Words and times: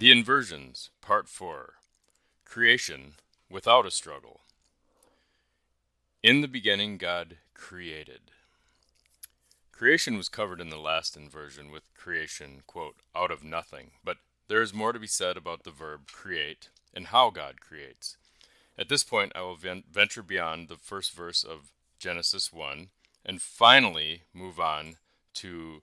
The 0.00 0.10
Inversions, 0.10 0.88
Part 1.02 1.28
4 1.28 1.74
Creation 2.46 3.16
Without 3.50 3.84
a 3.84 3.90
Struggle. 3.90 4.40
In 6.22 6.40
the 6.40 6.48
beginning, 6.48 6.96
God 6.96 7.36
created. 7.52 8.30
Creation 9.72 10.16
was 10.16 10.30
covered 10.30 10.58
in 10.58 10.70
the 10.70 10.78
last 10.78 11.18
inversion 11.18 11.70
with 11.70 11.92
creation, 11.94 12.62
quote, 12.66 12.96
out 13.14 13.30
of 13.30 13.44
nothing, 13.44 13.90
but 14.02 14.16
there 14.48 14.62
is 14.62 14.72
more 14.72 14.94
to 14.94 14.98
be 14.98 15.06
said 15.06 15.36
about 15.36 15.64
the 15.64 15.70
verb 15.70 16.10
create 16.10 16.70
and 16.94 17.08
how 17.08 17.28
God 17.28 17.60
creates. 17.60 18.16
At 18.78 18.88
this 18.88 19.04
point, 19.04 19.32
I 19.34 19.42
will 19.42 19.58
venture 19.92 20.22
beyond 20.22 20.68
the 20.68 20.78
first 20.78 21.12
verse 21.12 21.44
of 21.44 21.72
Genesis 21.98 22.50
1 22.50 22.88
and 23.26 23.42
finally 23.42 24.22
move 24.32 24.58
on 24.58 24.96
to 25.34 25.82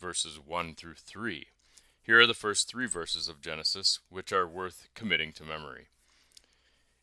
verses 0.00 0.40
1 0.44 0.74
through 0.74 0.94
3. 0.94 1.46
Here 2.04 2.20
are 2.20 2.26
the 2.26 2.34
first 2.34 2.68
three 2.68 2.86
verses 2.86 3.28
of 3.28 3.40
Genesis, 3.40 4.00
which 4.10 4.30
are 4.30 4.46
worth 4.46 4.88
committing 4.94 5.32
to 5.32 5.42
memory. 5.42 5.86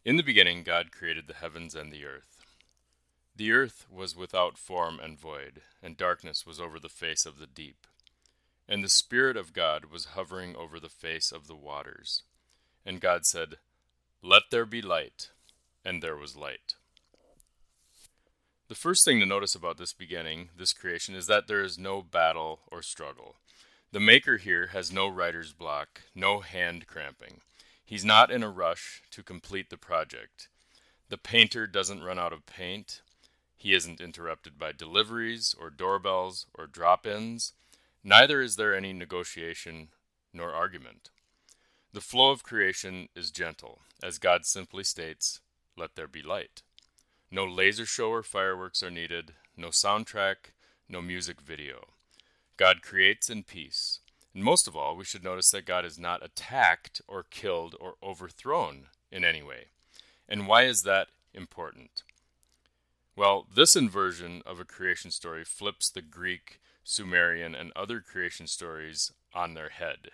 In 0.05 0.15
the 0.15 0.21
beginning, 0.21 0.61
God 0.61 0.91
created 0.91 1.25
the 1.25 1.33
heavens 1.33 1.73
and 1.73 1.91
the 1.91 2.05
earth. 2.05 2.45
The 3.35 3.51
earth 3.51 3.87
was 3.89 4.15
without 4.15 4.59
form 4.59 4.99
and 4.99 5.19
void, 5.19 5.63
and 5.81 5.97
darkness 5.97 6.45
was 6.45 6.59
over 6.59 6.79
the 6.79 6.87
face 6.87 7.25
of 7.25 7.39
the 7.39 7.47
deep. 7.47 7.87
And 8.69 8.83
the 8.83 8.89
Spirit 8.89 9.37
of 9.37 9.53
God 9.53 9.85
was 9.85 10.13
hovering 10.13 10.55
over 10.55 10.79
the 10.79 10.87
face 10.87 11.31
of 11.31 11.47
the 11.47 11.55
waters. 11.55 12.21
And 12.85 13.01
God 13.01 13.25
said, 13.25 13.55
Let 14.21 14.43
there 14.51 14.67
be 14.67 14.83
light. 14.83 15.31
And 15.83 16.03
there 16.03 16.15
was 16.15 16.35
light. 16.35 16.75
The 18.67 18.75
first 18.75 19.03
thing 19.03 19.19
to 19.19 19.25
notice 19.25 19.55
about 19.55 19.77
this 19.77 19.93
beginning, 19.93 20.49
this 20.55 20.73
creation, 20.73 21.15
is 21.15 21.25
that 21.25 21.47
there 21.47 21.63
is 21.63 21.79
no 21.79 22.03
battle 22.03 22.59
or 22.71 22.83
struggle. 22.83 23.37
The 23.93 23.99
maker 23.99 24.37
here 24.37 24.67
has 24.67 24.89
no 24.89 25.09
writer's 25.09 25.51
block, 25.51 26.03
no 26.15 26.39
hand 26.39 26.87
cramping. 26.87 27.41
He's 27.83 28.05
not 28.05 28.31
in 28.31 28.41
a 28.41 28.49
rush 28.49 29.01
to 29.11 29.21
complete 29.21 29.69
the 29.69 29.75
project. 29.75 30.47
The 31.09 31.17
painter 31.17 31.67
doesn't 31.67 32.01
run 32.01 32.17
out 32.17 32.31
of 32.31 32.45
paint. 32.45 33.01
He 33.57 33.73
isn't 33.73 33.99
interrupted 33.99 34.57
by 34.57 34.71
deliveries 34.71 35.53
or 35.59 35.69
doorbells 35.69 36.45
or 36.53 36.67
drop 36.67 37.05
ins. 37.05 37.51
Neither 38.01 38.41
is 38.41 38.55
there 38.55 38.73
any 38.73 38.93
negotiation 38.93 39.89
nor 40.33 40.53
argument. 40.53 41.09
The 41.91 41.99
flow 41.99 42.31
of 42.31 42.43
creation 42.43 43.09
is 43.13 43.29
gentle, 43.29 43.81
as 44.01 44.19
God 44.19 44.45
simply 44.45 44.85
states, 44.85 45.41
Let 45.75 45.95
there 45.95 46.07
be 46.07 46.21
light. 46.21 46.61
No 47.29 47.43
laser 47.43 47.85
show 47.85 48.11
or 48.11 48.23
fireworks 48.23 48.81
are 48.81 48.89
needed, 48.89 49.33
no 49.57 49.67
soundtrack, 49.67 50.53
no 50.87 51.01
music 51.01 51.41
video. 51.41 51.89
God 52.57 52.81
creates 52.81 53.29
in 53.29 53.43
peace. 53.43 53.99
And 54.33 54.43
most 54.43 54.67
of 54.67 54.75
all, 54.75 54.95
we 54.95 55.03
should 55.03 55.23
notice 55.23 55.51
that 55.51 55.65
God 55.65 55.85
is 55.85 55.99
not 55.99 56.23
attacked 56.23 57.01
or 57.07 57.23
killed 57.23 57.75
or 57.79 57.95
overthrown 58.01 58.87
in 59.11 59.25
any 59.25 59.41
way. 59.41 59.67
And 60.29 60.47
why 60.47 60.63
is 60.63 60.83
that 60.83 61.07
important? 61.33 62.03
Well, 63.15 63.45
this 63.53 63.75
inversion 63.75 64.41
of 64.45 64.59
a 64.59 64.65
creation 64.65 65.11
story 65.11 65.43
flips 65.43 65.89
the 65.89 66.01
Greek, 66.01 66.61
Sumerian, 66.83 67.53
and 67.53 67.73
other 67.75 67.99
creation 67.99 68.47
stories 68.47 69.11
on 69.33 69.53
their 69.53 69.69
head 69.69 70.11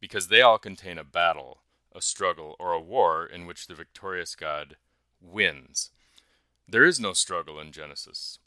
because 0.00 0.28
they 0.28 0.42
all 0.42 0.58
contain 0.58 0.98
a 0.98 1.04
battle, 1.04 1.60
a 1.94 2.02
struggle, 2.02 2.56
or 2.60 2.72
a 2.72 2.80
war 2.80 3.24
in 3.24 3.46
which 3.46 3.66
the 3.66 3.74
victorious 3.74 4.34
God 4.34 4.76
wins. 5.22 5.90
There 6.68 6.84
is 6.84 7.00
no 7.00 7.14
struggle 7.14 7.58
in 7.58 7.72
Genesis. 7.72 8.38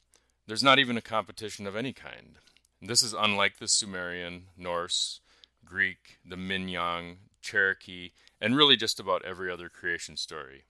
There's 0.46 0.64
not 0.64 0.78
even 0.78 0.98
a 0.98 1.02
competition 1.02 1.66
of 1.66 1.76
any 1.76 1.94
kind. 1.94 2.38
This 2.82 3.02
is 3.02 3.14
unlike 3.14 3.58
the 3.58 3.68
Sumerian, 3.68 4.50
Norse, 4.56 5.20
Greek, 5.66 6.20
the 6.24 6.36
Minyang, 6.36 7.18
Cherokee, 7.42 8.12
and 8.40 8.56
really 8.56 8.76
just 8.76 9.00
about 9.00 9.26
every 9.26 9.52
other 9.52 9.68
creation 9.68 10.16
story. 10.16 10.66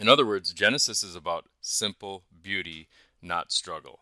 In 0.00 0.08
other 0.08 0.26
words, 0.26 0.52
Genesis 0.52 1.04
is 1.04 1.14
about 1.14 1.46
simple 1.60 2.24
beauty, 2.42 2.88
not 3.22 3.52
struggle. 3.52 4.00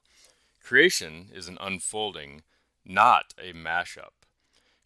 Creation 0.62 1.28
is 1.34 1.46
an 1.46 1.58
unfolding, 1.60 2.42
not 2.86 3.34
a 3.38 3.52
mashup. 3.52 4.24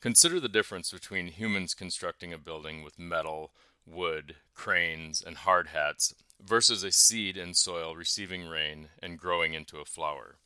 Consider 0.01 0.41
the 0.41 0.49
difference 0.49 0.91
between 0.91 1.29
humans 1.29 1.73
constructing 1.73 2.33
a 2.33 2.39
building 2.39 2.83
with 2.83 2.99
metal, 2.99 3.53
wood, 3.87 4.35
cranes, 4.55 5.23
and 5.25 5.37
hard 5.37 5.69
hats 5.69 6.15
versus 6.45 6.83
a 6.83 6.91
seed 6.91 7.37
in 7.37 7.55
soil 7.55 7.95
receiving 7.95 8.49
rain 8.49 8.89
and 9.01 9.19
growing 9.19 9.55
into 9.55 9.79
a 9.79 9.85
flower. 9.85 10.37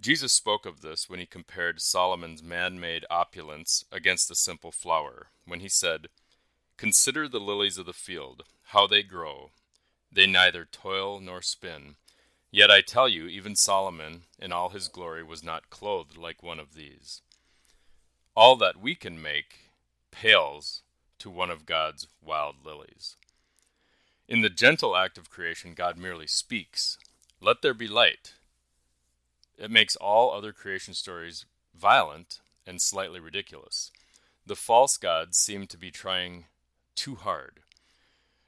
Jesus 0.00 0.32
spoke 0.32 0.66
of 0.66 0.80
this 0.80 1.08
when 1.08 1.20
he 1.20 1.26
compared 1.26 1.80
Solomon's 1.80 2.42
man 2.42 2.78
made 2.78 3.06
opulence 3.08 3.84
against 3.90 4.28
the 4.28 4.34
simple 4.34 4.72
flower, 4.72 5.28
when 5.46 5.60
he 5.60 5.68
said, 5.68 6.08
Consider 6.76 7.28
the 7.28 7.40
lilies 7.40 7.78
of 7.78 7.86
the 7.86 7.92
field, 7.92 8.42
how 8.68 8.86
they 8.86 9.02
grow. 9.02 9.50
They 10.12 10.26
neither 10.26 10.64
toil 10.64 11.20
nor 11.20 11.42
spin. 11.42 11.96
Yet 12.50 12.70
I 12.70 12.80
tell 12.80 13.08
you, 13.08 13.26
even 13.26 13.56
Solomon 13.56 14.22
in 14.38 14.52
all 14.52 14.70
his 14.70 14.88
glory 14.88 15.22
was 15.22 15.42
not 15.42 15.70
clothed 15.70 16.16
like 16.16 16.42
one 16.42 16.58
of 16.58 16.74
these 16.74 17.22
all 18.36 18.56
that 18.56 18.80
we 18.80 18.94
can 18.94 19.20
make 19.20 19.70
pales 20.10 20.82
to 21.18 21.30
one 21.30 21.50
of 21.50 21.66
God's 21.66 22.08
wild 22.24 22.56
lilies. 22.64 23.16
In 24.28 24.40
the 24.40 24.50
gentle 24.50 24.96
act 24.96 25.18
of 25.18 25.30
creation, 25.30 25.74
God 25.74 25.96
merely 25.96 26.26
speaks, 26.26 26.98
Let 27.40 27.62
there 27.62 27.74
be 27.74 27.86
light. 27.86 28.32
It 29.58 29.70
makes 29.70 29.96
all 29.96 30.32
other 30.32 30.52
creation 30.52 30.94
stories 30.94 31.46
violent 31.74 32.40
and 32.66 32.80
slightly 32.80 33.20
ridiculous. 33.20 33.90
The 34.46 34.56
false 34.56 34.96
gods 34.96 35.38
seem 35.38 35.66
to 35.68 35.78
be 35.78 35.90
trying 35.90 36.46
too 36.94 37.14
hard. 37.14 37.60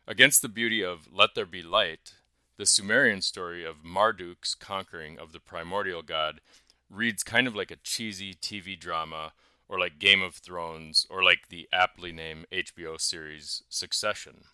Against 0.06 0.43
the 0.43 0.49
beauty 0.49 0.83
of 0.83 1.09
Let 1.12 1.34
there 1.34 1.47
be 1.47 1.62
light, 1.62 2.15
the 2.56 2.67
Sumerian 2.67 3.22
story 3.22 3.65
of 3.65 3.84
Marduk's 3.84 4.55
conquering 4.55 5.19
of 5.19 5.33
the 5.33 5.41
primordial 5.41 6.03
god 6.03 6.41
reads 6.89 7.23
kind 7.23 7.47
of 7.47 7.56
like 7.56 7.71
a 7.71 7.77
cheesy 7.77 8.34
TV 8.34 8.78
drama 8.78 9.33
or 9.69 9.78
like 9.78 9.99
Game 9.99 10.23
of 10.23 10.37
Thrones, 10.37 11.06
or 11.11 11.23
like 11.23 11.49
the 11.49 11.69
aptly 11.73 12.12
named 12.12 12.47
HBO 12.53 13.00
series 13.00 13.62
Succession. 13.69 14.44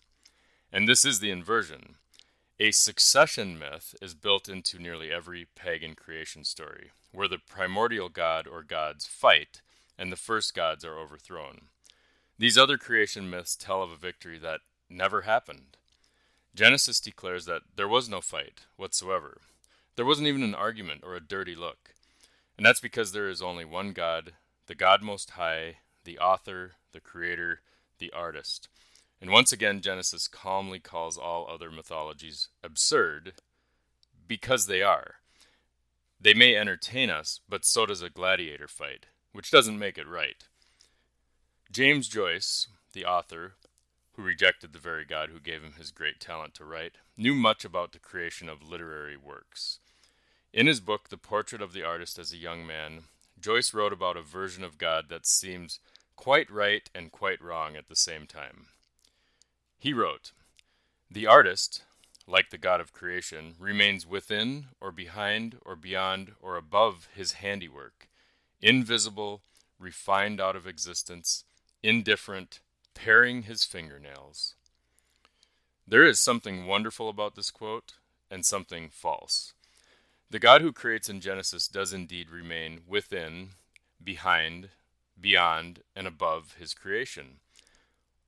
And 0.71 0.87
this 0.87 1.05
is 1.05 1.19
the 1.19 1.29
inversion. 1.29 1.95
A 2.59 2.69
succession 2.69 3.57
myth 3.57 3.95
is 3.99 4.13
built 4.13 4.47
into 4.47 4.77
nearly 4.77 5.11
every 5.11 5.47
pagan 5.55 5.95
creation 5.95 6.43
story, 6.43 6.91
where 7.11 7.27
the 7.27 7.39
primordial 7.39 8.09
god 8.09 8.47
or 8.47 8.61
gods 8.61 9.07
fight 9.07 9.61
and 9.97 10.11
the 10.11 10.17
first 10.17 10.53
gods 10.53 10.85
are 10.85 10.99
overthrown. 10.99 11.69
These 12.37 12.57
other 12.57 12.77
creation 12.77 13.27
myths 13.27 13.55
tell 13.55 13.81
of 13.81 13.89
a 13.89 13.95
victory 13.95 14.37
that 14.37 14.61
never 14.87 15.21
happened. 15.21 15.77
Genesis 16.53 16.99
declares 16.99 17.45
that 17.45 17.63
there 17.75 17.87
was 17.87 18.07
no 18.07 18.21
fight 18.21 18.61
whatsoever. 18.77 19.41
There 19.95 20.05
wasn't 20.05 20.27
even 20.27 20.43
an 20.43 20.55
argument 20.55 21.01
or 21.03 21.15
a 21.15 21.19
dirty 21.19 21.55
look. 21.55 21.95
And 22.55 22.63
that's 22.63 22.79
because 22.79 23.11
there 23.11 23.29
is 23.29 23.41
only 23.41 23.65
one 23.65 23.93
God 23.93 24.33
the 24.67 24.75
God 24.75 25.01
Most 25.01 25.31
High, 25.31 25.77
the 26.05 26.19
author, 26.19 26.73
the 26.93 27.01
creator, 27.01 27.61
the 27.97 28.11
artist. 28.13 28.69
And 29.23 29.31
once 29.31 29.53
again, 29.53 29.79
Genesis 29.79 30.27
calmly 30.27 30.79
calls 30.79 31.17
all 31.17 31.47
other 31.49 31.71
mythologies 31.71 32.49
absurd 32.61 33.35
because 34.27 34.67
they 34.67 34.81
are. 34.81 35.15
They 36.19 36.33
may 36.33 36.57
entertain 36.57 37.09
us, 37.09 37.39
but 37.47 37.63
so 37.63 37.85
does 37.85 38.01
a 38.01 38.09
gladiator 38.09 38.67
fight, 38.67 39.05
which 39.31 39.49
doesn't 39.49 39.79
make 39.79 39.97
it 39.97 40.09
right. 40.09 40.43
James 41.71 42.09
Joyce, 42.09 42.67
the 42.91 43.05
author, 43.05 43.53
who 44.17 44.23
rejected 44.23 44.73
the 44.73 44.77
very 44.77 45.05
God 45.05 45.29
who 45.29 45.39
gave 45.39 45.63
him 45.63 45.75
his 45.77 45.91
great 45.91 46.19
talent 46.19 46.53
to 46.55 46.65
write, 46.65 46.97
knew 47.15 47.33
much 47.33 47.63
about 47.63 47.93
the 47.93 47.99
creation 47.99 48.49
of 48.49 48.61
literary 48.61 49.15
works. 49.15 49.79
In 50.51 50.67
his 50.67 50.81
book, 50.81 51.07
The 51.07 51.17
Portrait 51.17 51.61
of 51.61 51.71
the 51.71 51.83
Artist 51.83 52.19
as 52.19 52.33
a 52.33 52.37
Young 52.37 52.67
Man, 52.67 53.03
Joyce 53.39 53.73
wrote 53.73 53.93
about 53.93 54.17
a 54.17 54.21
version 54.21 54.65
of 54.65 54.77
God 54.77 55.05
that 55.07 55.25
seems 55.25 55.79
quite 56.17 56.51
right 56.51 56.89
and 56.93 57.09
quite 57.09 57.41
wrong 57.41 57.77
at 57.77 57.87
the 57.87 57.95
same 57.95 58.27
time. 58.27 58.65
He 59.83 59.91
wrote, 59.91 60.31
The 61.11 61.27
artist, 61.27 61.83
like 62.25 62.51
the 62.51 62.57
God 62.57 62.79
of 62.79 62.93
creation, 62.93 63.55
remains 63.59 64.07
within 64.07 64.67
or 64.79 64.93
behind 64.93 65.57
or 65.65 65.75
beyond 65.75 66.35
or 66.39 66.55
above 66.55 67.09
his 67.13 67.33
handiwork, 67.33 68.07
invisible, 68.61 69.41
refined 69.77 70.39
out 70.39 70.55
of 70.55 70.65
existence, 70.65 71.43
indifferent, 71.83 72.61
paring 72.93 73.43
his 73.43 73.65
fingernails. 73.65 74.55
There 75.85 76.05
is 76.05 76.17
something 76.17 76.65
wonderful 76.65 77.09
about 77.09 77.35
this 77.35 77.51
quote 77.51 77.95
and 78.31 78.45
something 78.45 78.87
false. 78.89 79.51
The 80.29 80.39
God 80.39 80.61
who 80.61 80.71
creates 80.71 81.09
in 81.09 81.19
Genesis 81.19 81.67
does 81.67 81.91
indeed 81.91 82.29
remain 82.29 82.83
within, 82.87 83.49
behind, 84.01 84.69
beyond, 85.19 85.81
and 85.93 86.07
above 86.07 86.55
his 86.57 86.73
creation. 86.73 87.41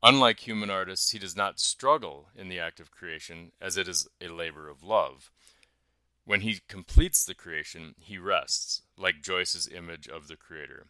Unlike 0.08 0.42
human 0.42 0.70
artists, 0.70 1.10
he 1.10 1.18
does 1.18 1.36
not 1.36 1.60
struggle 1.60 2.28
in 2.36 2.48
the 2.48 2.60
act 2.60 2.80
of 2.80 2.92
creation 2.92 3.52
as 3.60 3.76
it 3.76 3.88
is 3.88 4.08
a 4.22 4.28
labor 4.28 4.70
of 4.70 4.84
love. 4.84 5.32
When 6.26 6.42
he 6.42 6.62
completes 6.68 7.26
the 7.26 7.34
creation, 7.34 7.96
he 7.98 8.20
rests, 8.20 8.84
like 9.00 9.24
Joyce's 9.24 9.68
image 9.68 10.08
of 10.08 10.28
the 10.28 10.36
Creator. 10.36 10.86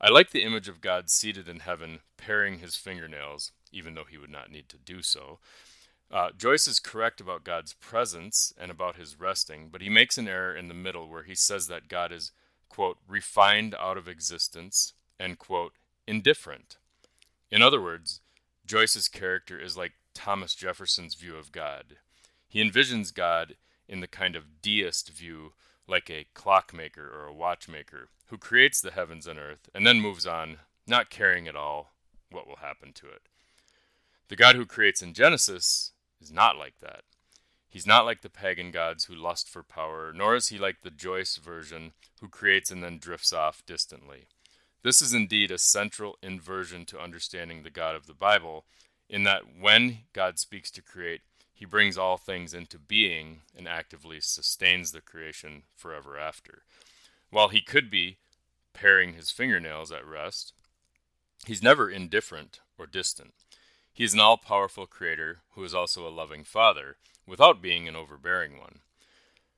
I 0.00 0.10
like 0.10 0.30
the 0.30 0.44
image 0.44 0.68
of 0.68 0.80
God 0.80 1.10
seated 1.10 1.48
in 1.48 1.58
heaven, 1.58 1.98
paring 2.16 2.60
his 2.60 2.76
fingernails, 2.76 3.50
even 3.72 3.94
though 3.94 4.04
he 4.08 4.16
would 4.16 4.30
not 4.30 4.52
need 4.52 4.68
to 4.68 4.78
do 4.78 5.02
so. 5.02 5.40
Uh, 6.08 6.28
Joyce 6.38 6.68
is 6.68 6.78
correct 6.78 7.20
about 7.20 7.42
God's 7.42 7.74
presence 7.74 8.52
and 8.56 8.70
about 8.70 8.94
his 8.94 9.18
resting, 9.18 9.70
but 9.72 9.82
he 9.82 9.88
makes 9.88 10.18
an 10.18 10.28
error 10.28 10.54
in 10.54 10.68
the 10.68 10.74
middle 10.74 11.08
where 11.08 11.24
he 11.24 11.34
says 11.34 11.66
that 11.66 11.88
God 11.88 12.12
is, 12.12 12.30
quote, 12.68 12.98
refined 13.08 13.74
out 13.74 13.98
of 13.98 14.06
existence, 14.06 14.92
and, 15.18 15.36
quote, 15.36 15.72
indifferent. 16.06 16.76
In 17.50 17.60
other 17.60 17.82
words, 17.82 18.20
Joyce's 18.66 19.08
character 19.08 19.60
is 19.60 19.76
like 19.76 19.92
Thomas 20.12 20.54
Jefferson's 20.54 21.14
view 21.14 21.36
of 21.36 21.52
God. 21.52 21.96
He 22.48 22.62
envisions 22.62 23.14
God 23.14 23.54
in 23.88 24.00
the 24.00 24.08
kind 24.08 24.34
of 24.34 24.60
deist 24.60 25.10
view, 25.10 25.52
like 25.86 26.10
a 26.10 26.26
clockmaker 26.34 27.08
or 27.08 27.26
a 27.26 27.34
watchmaker, 27.34 28.08
who 28.26 28.38
creates 28.38 28.80
the 28.80 28.90
heavens 28.90 29.26
and 29.26 29.38
earth 29.38 29.68
and 29.72 29.86
then 29.86 30.00
moves 30.00 30.26
on, 30.26 30.58
not 30.86 31.10
caring 31.10 31.46
at 31.46 31.54
all 31.54 31.92
what 32.30 32.48
will 32.48 32.56
happen 32.56 32.92
to 32.94 33.06
it. 33.06 33.22
The 34.28 34.36
God 34.36 34.56
who 34.56 34.66
creates 34.66 35.00
in 35.00 35.14
Genesis 35.14 35.92
is 36.20 36.32
not 36.32 36.58
like 36.58 36.80
that. 36.80 37.02
He's 37.68 37.86
not 37.86 38.04
like 38.04 38.22
the 38.22 38.30
pagan 38.30 38.72
gods 38.72 39.04
who 39.04 39.14
lust 39.14 39.48
for 39.48 39.62
power, 39.62 40.12
nor 40.12 40.34
is 40.34 40.48
he 40.48 40.58
like 40.58 40.80
the 40.82 40.90
Joyce 40.90 41.36
version 41.36 41.92
who 42.20 42.28
creates 42.28 42.70
and 42.70 42.82
then 42.82 42.98
drifts 42.98 43.32
off 43.32 43.62
distantly. 43.66 44.26
This 44.82 45.02
is 45.02 45.12
indeed 45.12 45.50
a 45.50 45.58
central 45.58 46.16
inversion 46.22 46.84
to 46.86 47.00
understanding 47.00 47.62
the 47.62 47.70
God 47.70 47.96
of 47.96 48.06
the 48.06 48.14
Bible, 48.14 48.64
in 49.08 49.24
that 49.24 49.42
when 49.58 49.98
God 50.12 50.38
speaks 50.38 50.70
to 50.72 50.82
create, 50.82 51.22
he 51.52 51.64
brings 51.64 51.96
all 51.96 52.16
things 52.16 52.52
into 52.52 52.78
being 52.78 53.40
and 53.56 53.66
actively 53.66 54.20
sustains 54.20 54.92
the 54.92 55.00
creation 55.00 55.62
forever 55.74 56.18
after. 56.18 56.62
While 57.30 57.48
he 57.48 57.60
could 57.60 57.90
be 57.90 58.18
paring 58.74 59.14
his 59.14 59.30
fingernails 59.30 59.90
at 59.90 60.06
rest, 60.06 60.52
he's 61.46 61.62
never 61.62 61.88
indifferent 61.88 62.60
or 62.78 62.86
distant. 62.86 63.32
He 63.92 64.04
is 64.04 64.12
an 64.12 64.20
all 64.20 64.36
powerful 64.36 64.86
creator 64.86 65.38
who 65.52 65.64
is 65.64 65.74
also 65.74 66.06
a 66.06 66.10
loving 66.10 66.44
father, 66.44 66.98
without 67.26 67.62
being 67.62 67.88
an 67.88 67.96
overbearing 67.96 68.58
one. 68.58 68.80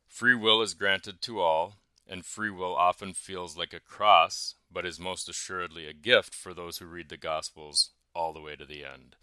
Free 0.07 0.35
will 0.35 0.63
is 0.63 0.75
granted 0.75 1.21
to 1.23 1.41
all, 1.41 1.75
and 2.09 2.25
free 2.25 2.51
will 2.51 2.75
often 2.75 3.13
feels 3.13 3.57
like 3.57 3.75
a 3.75 3.81
cross, 3.81 4.55
but 4.71 4.87
is 4.87 4.99
most 4.99 5.29
assuredly 5.29 5.87
a 5.87 5.93
gift 5.93 6.35
for 6.35 6.55
those 6.55 6.79
who 6.79 6.87
read 6.87 7.09
the 7.09 7.17
Gospels 7.17 7.91
all 8.15 8.33
the 8.33 8.41
way 8.41 8.57
to 8.57 8.65
the 8.65 8.85
end. 8.85 9.17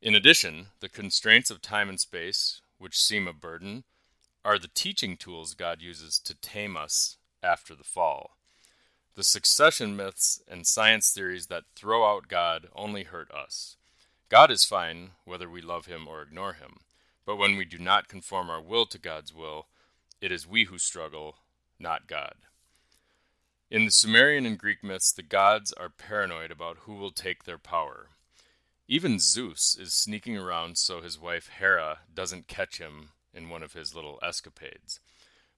In 0.00 0.14
addition, 0.14 0.68
the 0.80 0.88
constraints 0.88 1.50
of 1.50 1.60
time 1.60 1.88
and 1.88 1.98
space, 1.98 2.60
which 2.78 2.96
seem 2.96 3.26
a 3.26 3.32
burden, 3.32 3.82
are 4.44 4.58
the 4.58 4.70
teaching 4.72 5.16
tools 5.16 5.54
God 5.54 5.82
uses 5.82 6.18
to 6.20 6.34
tame 6.34 6.76
us 6.76 7.16
after 7.42 7.74
the 7.74 7.84
fall. 7.84 8.36
The 9.16 9.24
succession 9.24 9.96
myths 9.96 10.40
and 10.46 10.64
science 10.64 11.10
theories 11.10 11.48
that 11.48 11.64
throw 11.74 12.08
out 12.08 12.28
God 12.28 12.68
only 12.76 13.02
hurt 13.02 13.30
us. 13.32 13.76
God 14.28 14.50
is 14.50 14.64
fine 14.64 15.10
whether 15.24 15.50
we 15.50 15.60
love 15.60 15.86
him 15.86 16.06
or 16.06 16.22
ignore 16.22 16.52
him, 16.52 16.78
but 17.26 17.36
when 17.36 17.56
we 17.56 17.64
do 17.64 17.78
not 17.78 18.08
conform 18.08 18.48
our 18.48 18.62
will 18.62 18.86
to 18.86 18.98
God's 18.98 19.34
will, 19.34 19.66
it 20.20 20.30
is 20.30 20.46
we 20.46 20.64
who 20.64 20.78
struggle, 20.78 21.36
not 21.78 22.06
God. 22.06 22.34
In 23.70 23.84
the 23.84 23.90
Sumerian 23.90 24.46
and 24.46 24.58
Greek 24.58 24.82
myths, 24.82 25.12
the 25.12 25.22
gods 25.22 25.72
are 25.72 25.90
paranoid 25.90 26.50
about 26.50 26.78
who 26.82 26.94
will 26.94 27.10
take 27.10 27.44
their 27.44 27.58
power. 27.58 28.08
Even 28.86 29.18
Zeus 29.18 29.76
is 29.78 29.92
sneaking 29.92 30.38
around 30.38 30.78
so 30.78 31.02
his 31.02 31.18
wife 31.18 31.50
Hera 31.58 31.98
doesn't 32.14 32.48
catch 32.48 32.78
him 32.78 33.10
in 33.34 33.50
one 33.50 33.62
of 33.62 33.74
his 33.74 33.94
little 33.94 34.18
escapades. 34.22 35.00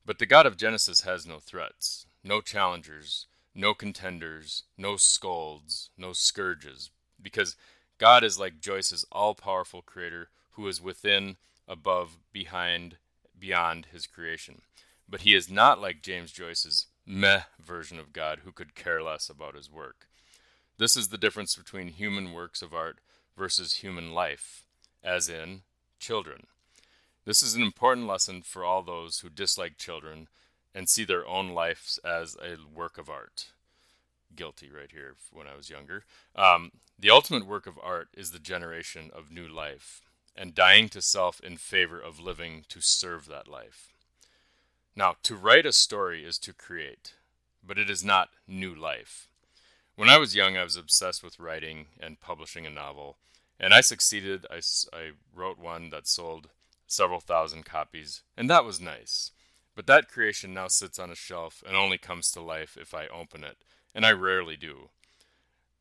But 0.05 0.19
the 0.19 0.27
God 0.27 0.45
of 0.45 0.57
Genesis 0.57 1.03
has 1.03 1.25
no 1.25 1.39
threats, 1.39 2.07
no 2.25 2.41
challengers, 2.41 3.27
no 3.55 3.75
contenders, 3.75 4.65
no 4.77 4.97
scolds, 4.97 5.91
no 5.97 6.13
scourges, 6.13 6.91
because 7.23 7.57
God 7.99 8.25
is 8.25 8.39
like 8.39 8.61
Joyce's 8.61 9.05
all 9.13 9.35
powerful 9.35 9.83
creator 9.83 10.31
who 10.53 10.67
is 10.67 10.81
within, 10.81 11.37
above, 11.69 12.19
behind, 12.33 12.97
beyond 13.39 13.87
his 13.93 14.07
creation. 14.07 14.63
But 15.11 15.23
he 15.23 15.35
is 15.35 15.51
not 15.51 15.81
like 15.81 16.03
James 16.03 16.31
Joyce's 16.31 16.87
meh 17.05 17.43
version 17.61 17.99
of 17.99 18.13
God 18.13 18.41
who 18.45 18.53
could 18.53 18.75
care 18.75 19.03
less 19.03 19.29
about 19.29 19.57
his 19.57 19.71
work. 19.71 20.07
This 20.79 20.97
is 20.97 21.09
the 21.09 21.19
difference 21.19 21.57
between 21.57 21.89
human 21.89 22.33
works 22.33 22.63
of 22.63 22.73
art 22.73 22.99
versus 23.37 23.75
human 23.75 24.15
life, 24.15 24.63
as 25.03 25.29
in 25.29 25.63
children. 25.99 26.47
This 27.25 27.43
is 27.43 27.55
an 27.55 27.63
important 27.63 28.07
lesson 28.07 28.43
for 28.43 28.65
all 28.65 28.83
those 28.83 29.21
who 29.21 29.29
dislike 29.29 29.77
children 29.77 30.29
and 30.75 30.89
see 30.89 31.05
their 31.05 31.27
own 31.27 31.51
lives 31.51 31.99
as 32.05 32.37
a 32.37 32.57
work 32.73 32.97
of 32.97 33.11
art. 33.11 33.49
Guilty 34.35 34.71
right 34.71 34.91
here 34.93 35.17
when 35.33 35.47
I 35.47 35.57
was 35.57 35.69
younger. 35.69 36.05
Um, 36.37 36.71
the 36.99 37.11
ultimate 37.11 37.47
work 37.47 37.67
of 37.67 37.79
art 37.83 38.09
is 38.17 38.31
the 38.31 38.39
generation 38.39 39.11
of 39.13 39.33
new 39.33 39.49
life 39.49 40.03
and 40.37 40.55
dying 40.55 40.89
to 40.91 41.03
self 41.03 41.41
in 41.41 41.57
favor 41.57 42.01
of 42.01 42.21
living 42.21 42.65
to 42.69 42.81
serve 42.81 43.27
that 43.27 43.49
life. 43.49 43.90
Now, 44.97 45.17
to 45.23 45.37
write 45.37 45.67
a 45.67 45.73
story 45.73 46.25
is 46.25 46.39
to 46.41 46.53
create, 46.53 47.15
but 47.65 47.79
it 47.79 47.89
is 47.89 48.05
not 48.05 48.31
new 48.47 48.75
life. 48.75 49.29
When 49.95 50.09
I 50.09 50.19
was 50.19 50.35
young, 50.35 50.57
I 50.57 50.65
was 50.65 50.77
obsessed 50.77 51.23
with 51.23 51.39
writing 51.39 51.87
and 52.01 52.21
publishing 52.21 52.67
a 52.67 52.71
novel, 52.71 53.17
and 53.59 53.73
I 53.73 53.83
succeeded. 53.83 54.47
I, 54.51 54.61
I 54.93 55.11
wrote 55.35 55.59
one 55.59 55.91
that 55.91 56.09
sold 56.09 56.49
several 56.87 57.21
thousand 57.21 57.65
copies, 57.65 58.23
and 58.37 58.51
that 58.51 58.65
was 58.65 58.81
nice. 58.81 59.31
But 59.77 59.87
that 59.87 60.09
creation 60.09 60.53
now 60.53 60.69
sits 60.69 60.99
on 60.99 61.11
a 61.11 61.15
shelf 61.15 61.63
and 61.67 61.77
only 61.77 61.99
comes 61.99 62.33
to 62.33 62.41
life 62.41 62.77
if 62.81 62.93
I 62.93 63.07
open 63.07 63.45
it, 63.45 63.59
and 63.95 64.05
I 64.05 64.13
rarely 64.13 64.57
do. 64.57 64.89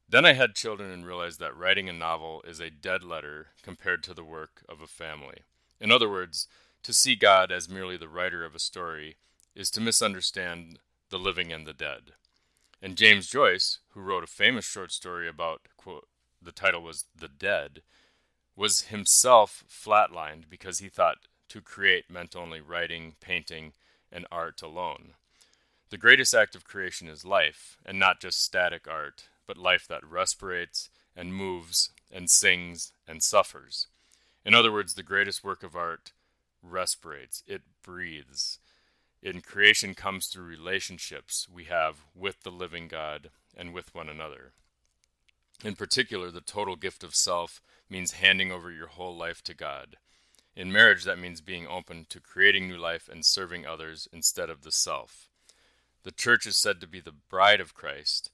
Then 0.07 0.25
I 0.25 0.33
had 0.33 0.55
children 0.55 0.91
and 0.91 1.05
realized 1.05 1.39
that 1.39 1.57
writing 1.57 1.89
a 1.89 1.93
novel 1.93 2.43
is 2.47 2.59
a 2.59 2.69
dead 2.69 3.03
letter 3.03 3.47
compared 3.63 4.03
to 4.03 4.13
the 4.13 4.23
work 4.23 4.63
of 4.67 4.81
a 4.81 4.87
family. 4.87 5.43
In 5.79 5.91
other 5.91 6.09
words, 6.09 6.47
to 6.83 6.93
see 6.93 7.15
God 7.15 7.51
as 7.51 7.69
merely 7.69 7.97
the 7.97 8.07
writer 8.07 8.45
of 8.45 8.55
a 8.55 8.59
story 8.59 9.17
is 9.55 9.69
to 9.71 9.81
misunderstand 9.81 10.79
the 11.09 11.19
living 11.19 11.51
and 11.51 11.67
the 11.67 11.73
dead. 11.73 12.13
And 12.81 12.95
James 12.95 13.27
Joyce, 13.27 13.79
who 13.89 14.01
wrote 14.01 14.23
a 14.23 14.27
famous 14.27 14.65
short 14.65 14.91
story 14.91 15.27
about, 15.27 15.61
quote, 15.75 16.07
the 16.41 16.51
title 16.51 16.81
was 16.81 17.05
The 17.13 17.27
Dead, 17.27 17.81
was 18.55 18.83
himself 18.83 19.63
flatlined 19.69 20.49
because 20.49 20.79
he 20.79 20.87
thought 20.87 21.17
to 21.49 21.61
create 21.61 22.09
meant 22.09 22.35
only 22.35 22.61
writing, 22.61 23.15
painting, 23.19 23.73
and 24.11 24.25
art 24.31 24.61
alone. 24.61 25.13
The 25.89 25.97
greatest 25.97 26.33
act 26.33 26.55
of 26.55 26.63
creation 26.63 27.07
is 27.07 27.25
life, 27.25 27.77
and 27.85 27.99
not 27.99 28.21
just 28.21 28.43
static 28.43 28.87
art, 28.87 29.27
but 29.47 29.57
life 29.57 29.87
that 29.87 30.05
respirates 30.05 30.89
and 31.15 31.33
moves 31.33 31.89
and 32.11 32.29
sings 32.29 32.93
and 33.07 33.23
suffers. 33.23 33.87
In 34.45 34.53
other 34.53 34.71
words, 34.71 34.93
the 34.93 35.03
greatest 35.03 35.43
work 35.43 35.63
of 35.63 35.75
art 35.75 36.11
respirates, 36.61 37.43
it 37.47 37.61
breathes. 37.83 38.59
In 39.21 39.41
creation 39.41 39.95
comes 39.95 40.27
through 40.27 40.45
relationships 40.45 41.47
we 41.51 41.65
have 41.65 42.05
with 42.15 42.43
the 42.43 42.51
living 42.51 42.87
God 42.87 43.31
and 43.55 43.73
with 43.73 43.93
one 43.93 44.09
another. 44.09 44.53
In 45.63 45.75
particular, 45.75 46.31
the 46.31 46.39
total 46.39 46.77
gift 46.77 47.03
of 47.03 47.15
self 47.15 47.61
means 47.89 48.13
handing 48.13 48.51
over 48.51 48.71
your 48.71 48.87
whole 48.87 49.15
life 49.15 49.43
to 49.43 49.53
God. 49.53 49.97
In 50.55 50.71
marriage, 50.71 51.03
that 51.03 51.19
means 51.19 51.41
being 51.41 51.67
open 51.67 52.05
to 52.09 52.19
creating 52.19 52.67
new 52.67 52.77
life 52.77 53.09
and 53.09 53.25
serving 53.25 53.65
others 53.65 54.07
instead 54.11 54.49
of 54.49 54.63
the 54.63 54.71
self. 54.71 55.29
The 56.03 56.11
church 56.11 56.45
is 56.45 56.57
said 56.57 56.79
to 56.79 56.87
be 56.87 57.01
the 57.01 57.11
bride 57.11 57.59
of 57.59 57.73
Christ, 57.73 58.31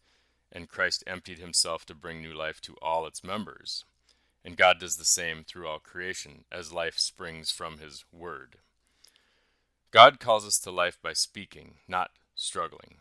and 0.51 0.70
Christ 0.70 1.03
emptied 1.08 1.39
himself 1.39 1.86
to 1.88 1.96
bring 1.96 2.22
new 2.22 2.34
life 2.34 2.62
to 2.62 2.75
all 2.82 3.08
its 3.08 3.24
members. 3.24 3.86
And 4.46 4.56
God 4.56 4.80
does 4.80 4.98
the 4.98 5.06
same 5.06 5.44
through 5.44 5.68
all 5.68 5.80
creation, 5.80 6.46
as 6.52 6.72
life 6.72 7.00
springs 7.00 7.50
from 7.50 7.80
his 7.80 8.06
word. 8.12 8.58
God 9.90 10.20
calls 10.20 10.46
us 10.46 10.60
to 10.60 10.72
life 10.72 11.00
by 11.02 11.14
speaking, 11.14 11.78
not 11.88 12.12
struggling. 12.36 12.98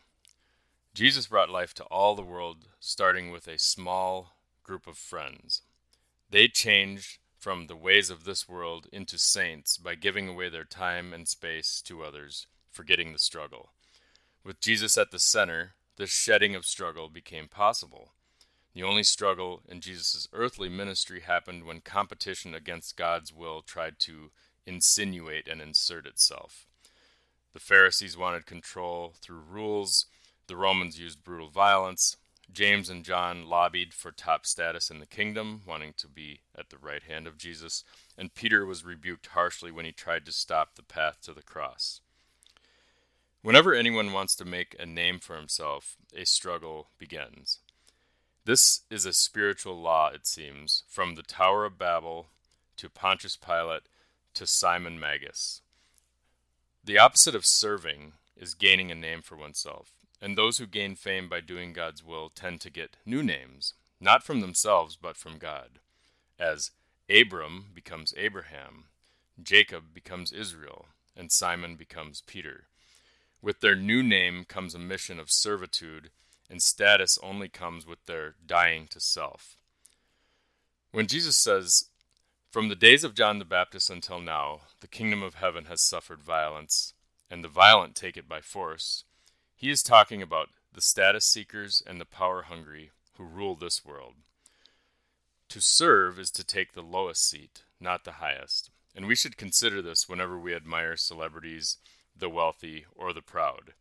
Jesus 0.95 1.27
brought 1.27 1.51
life 1.51 1.75
to 1.75 1.85
all 1.85 2.15
the 2.15 2.23
world, 2.23 2.69
starting 2.81 3.31
with 3.31 3.47
a 3.47 3.59
small 3.59 4.37
group 4.63 4.87
of 4.87 4.97
friends. 4.97 5.61
They 6.31 6.49
changed 6.49 7.19
from 7.39 7.67
the 7.67 7.77
ways 7.77 8.09
of 8.09 8.25
this 8.25 8.49
world 8.49 8.87
into 8.91 9.19
saints 9.19 9.77
by 9.77 9.97
giving 9.97 10.31
away 10.31 10.49
their 10.49 10.65
time 10.65 11.13
and 11.13 11.29
space 11.29 11.83
to 11.83 12.03
others, 12.03 12.47
forgetting 12.71 13.13
the 13.13 13.19
struggle. 13.19 13.73
With 14.43 14.61
Jesus 14.61 14.97
at 14.97 15.11
the 15.11 15.19
center, 15.19 15.75
this 15.99 16.09
shedding 16.09 16.55
of 16.55 16.65
struggle 16.65 17.11
became 17.11 17.49
possible. 17.49 18.14
The 18.75 18.83
only 18.83 19.05
struggle 19.05 19.63
in 19.69 19.81
Jesus' 19.81 20.29
earthly 20.33 20.69
ministry 20.69 21.21
happened 21.21 21.65
when 21.65 21.81
competition 21.81 22.55
against 22.55 22.97
God's 22.97 23.33
will 23.33 23.63
tried 23.63 24.01
to 24.01 24.33
insinuate 24.67 25.47
and 25.47 25.61
insert 25.61 26.07
itself. 26.07 26.67
The 27.53 27.61
Pharisees 27.61 28.17
wanted 28.17 28.47
control 28.47 29.15
through 29.21 29.43
rules, 29.49 30.07
the 30.49 30.57
Romans 30.57 30.99
used 30.99 31.23
brutal 31.23 31.49
violence, 31.49 32.17
James 32.53 32.91
and 32.91 33.05
John 33.05 33.47
lobbied 33.47 33.95
for 33.95 34.11
top 34.11 34.45
status 34.45 34.91
in 34.91 34.99
the 34.99 35.07
kingdom, 35.07 35.63
wanting 35.67 35.95
to 35.97 36.09
be 36.09 36.41
at 36.57 36.71
the 36.71 36.79
right 36.79 37.03
hand 37.03 37.27
of 37.27 37.39
Jesus, 37.39 37.85
and 38.19 38.35
Peter 38.35 38.67
was 38.67 38.85
rebuked 38.85 39.29
harshly 39.29 39.71
when 39.71 39.85
he 39.85 39.93
tried 39.93 40.27
to 40.27 40.33
stop 40.33 40.75
the 40.75 40.83
path 40.83 41.21
to 41.23 41.33
the 41.33 41.43
cross. 41.43 42.01
Whenever 43.41 43.75
anyone 43.75 44.13
wants 44.13 44.35
to 44.37 44.45
make 44.45 44.75
a 44.79 44.87
name 44.87 45.19
for 45.19 45.37
himself, 45.37 45.97
a 46.15 46.25
struggle 46.25 46.89
begins. 46.99 47.61
This 48.47 48.83
is 48.91 49.07
a 49.07 49.15
spiritual 49.15 49.81
law, 49.81 50.11
it 50.13 50.27
seems, 50.27 50.83
from 50.87 51.15
the 51.15 51.23
Tower 51.23 51.65
of 51.65 51.79
Babel 51.79 52.27
to 52.77 52.91
Pontius 52.91 53.37
Pilate 53.37 53.85
to 54.35 54.47
Simon 54.47 55.01
Magus. 55.01 55.63
The 56.85 56.99
opposite 56.99 57.35
of 57.35 57.47
serving 57.47 58.13
is 58.37 58.53
gaining 58.53 58.91
a 58.91 58.95
name 58.95 59.23
for 59.23 59.37
oneself, 59.37 59.93
and 60.21 60.37
those 60.37 60.59
who 60.59 60.67
gain 60.67 60.95
fame 60.95 61.27
by 61.27 61.41
doing 61.41 61.73
God's 61.73 62.05
will 62.05 62.29
tend 62.29 62.61
to 62.61 62.71
get 62.71 62.99
new 63.07 63.23
names, 63.23 63.73
not 63.99 64.23
from 64.23 64.43
themselves 64.43 64.95
but 65.01 65.17
from 65.17 65.39
God, 65.39 65.79
as 66.39 66.71
Abram 67.09 67.69
becomes 67.75 68.13
Abraham, 68.15 68.85
Jacob 69.43 69.95
becomes 69.95 70.33
Israel, 70.33 70.89
and 71.17 71.33
Simon 71.33 71.77
becomes 71.77 72.21
Peter. 72.27 72.65
With 73.41 73.61
their 73.61 73.77
new 73.77 74.03
name 74.03 74.45
comes 74.45 74.75
a 74.75 74.79
mission 74.79 75.19
of 75.19 75.31
servitude, 75.31 76.11
and 76.51 76.63
status 76.63 77.19
only 77.23 77.49
comes 77.49 77.87
with 77.87 78.05
their 78.07 78.35
dying 78.47 78.87
to 78.89 79.01
self. 79.01 79.57
When 80.93 81.07
Jesus 81.07 81.37
says, 81.37 81.89
From 82.51 82.69
the 82.69 82.77
days 82.77 83.05
of 83.05 83.15
John 83.15 83.39
the 83.39 83.45
Baptist 83.45 83.91
until 83.91 84.21
now, 84.21 84.61
the 84.81 84.89
kingdom 84.89 85.23
of 85.23 85.35
heaven 85.35 85.65
has 85.65 85.81
suffered 85.81 86.23
violence, 86.23 86.95
and 87.31 87.43
the 87.43 87.49
violent 87.49 87.95
take 87.95 88.17
it 88.17 88.29
by 88.29 88.41
force, 88.41 89.05
he 89.57 89.71
is 89.71 89.83
talking 89.83 90.23
about 90.23 90.51
the 90.73 90.81
status 90.81 91.27
seekers 91.27 91.83
and 91.87 92.01
the 92.01 92.05
power 92.05 92.43
hungry 92.43 92.91
who 93.17 93.25
rule 93.25 93.57
this 93.57 93.85
world. 93.85 94.15
To 95.49 95.61
serve 95.61 96.19
is 96.19 96.31
to 96.33 96.45
take 96.45 96.73
the 96.73 96.83
lowest 96.83 97.29
seat, 97.29 97.63
not 97.81 98.05
the 98.05 98.13
highest, 98.13 98.71
and 98.95 99.07
we 99.07 99.15
should 99.15 99.37
consider 99.37 99.81
this 99.81 100.09
whenever 100.09 100.39
we 100.39 100.55
admire 100.55 100.97
celebrities 100.97 101.79
the 102.17 102.29
wealthy, 102.29 102.85
or 102.95 103.13
the 103.13 103.23
proud. 103.23 103.73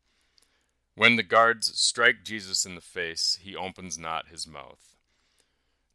When 0.95 1.15
the 1.15 1.23
guards 1.23 1.79
strike 1.79 2.23
Jesus 2.23 2.65
in 2.65 2.75
the 2.75 2.81
face, 2.81 3.39
he 3.41 3.55
opens 3.55 3.97
not 3.97 4.27
his 4.27 4.45
mouth. 4.45 4.95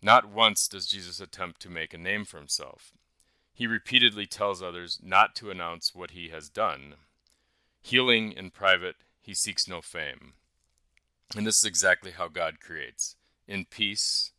Not 0.03 0.29
once 0.29 0.67
does 0.67 0.89
Jesus 0.89 1.21
attempt 1.21 1.61
to 1.63 1.71
make 1.71 1.95
a 1.95 1.99
name 1.99 2.25
for 2.25 2.39
himself. 2.39 2.93
He 3.53 3.67
repeatedly 3.67 4.27
tells 4.27 4.63
others 4.63 5.01
not 5.03 5.35
to 5.37 5.51
announce 5.51 5.95
what 5.95 6.13
he 6.13 6.29
has 6.29 6.49
done. 6.49 6.95
Healing 7.81 8.33
in 8.33 8.51
private, 8.51 8.97
he 9.21 9.35
seeks 9.35 9.69
no 9.69 9.81
fame. 9.81 10.35
And 11.37 11.47
this 11.47 11.59
is 11.59 11.65
exactly 11.65 12.13
how 12.13 12.29
God 12.29 12.61
creates 12.61 13.17
in 13.47 13.65
peace, 13.65 14.33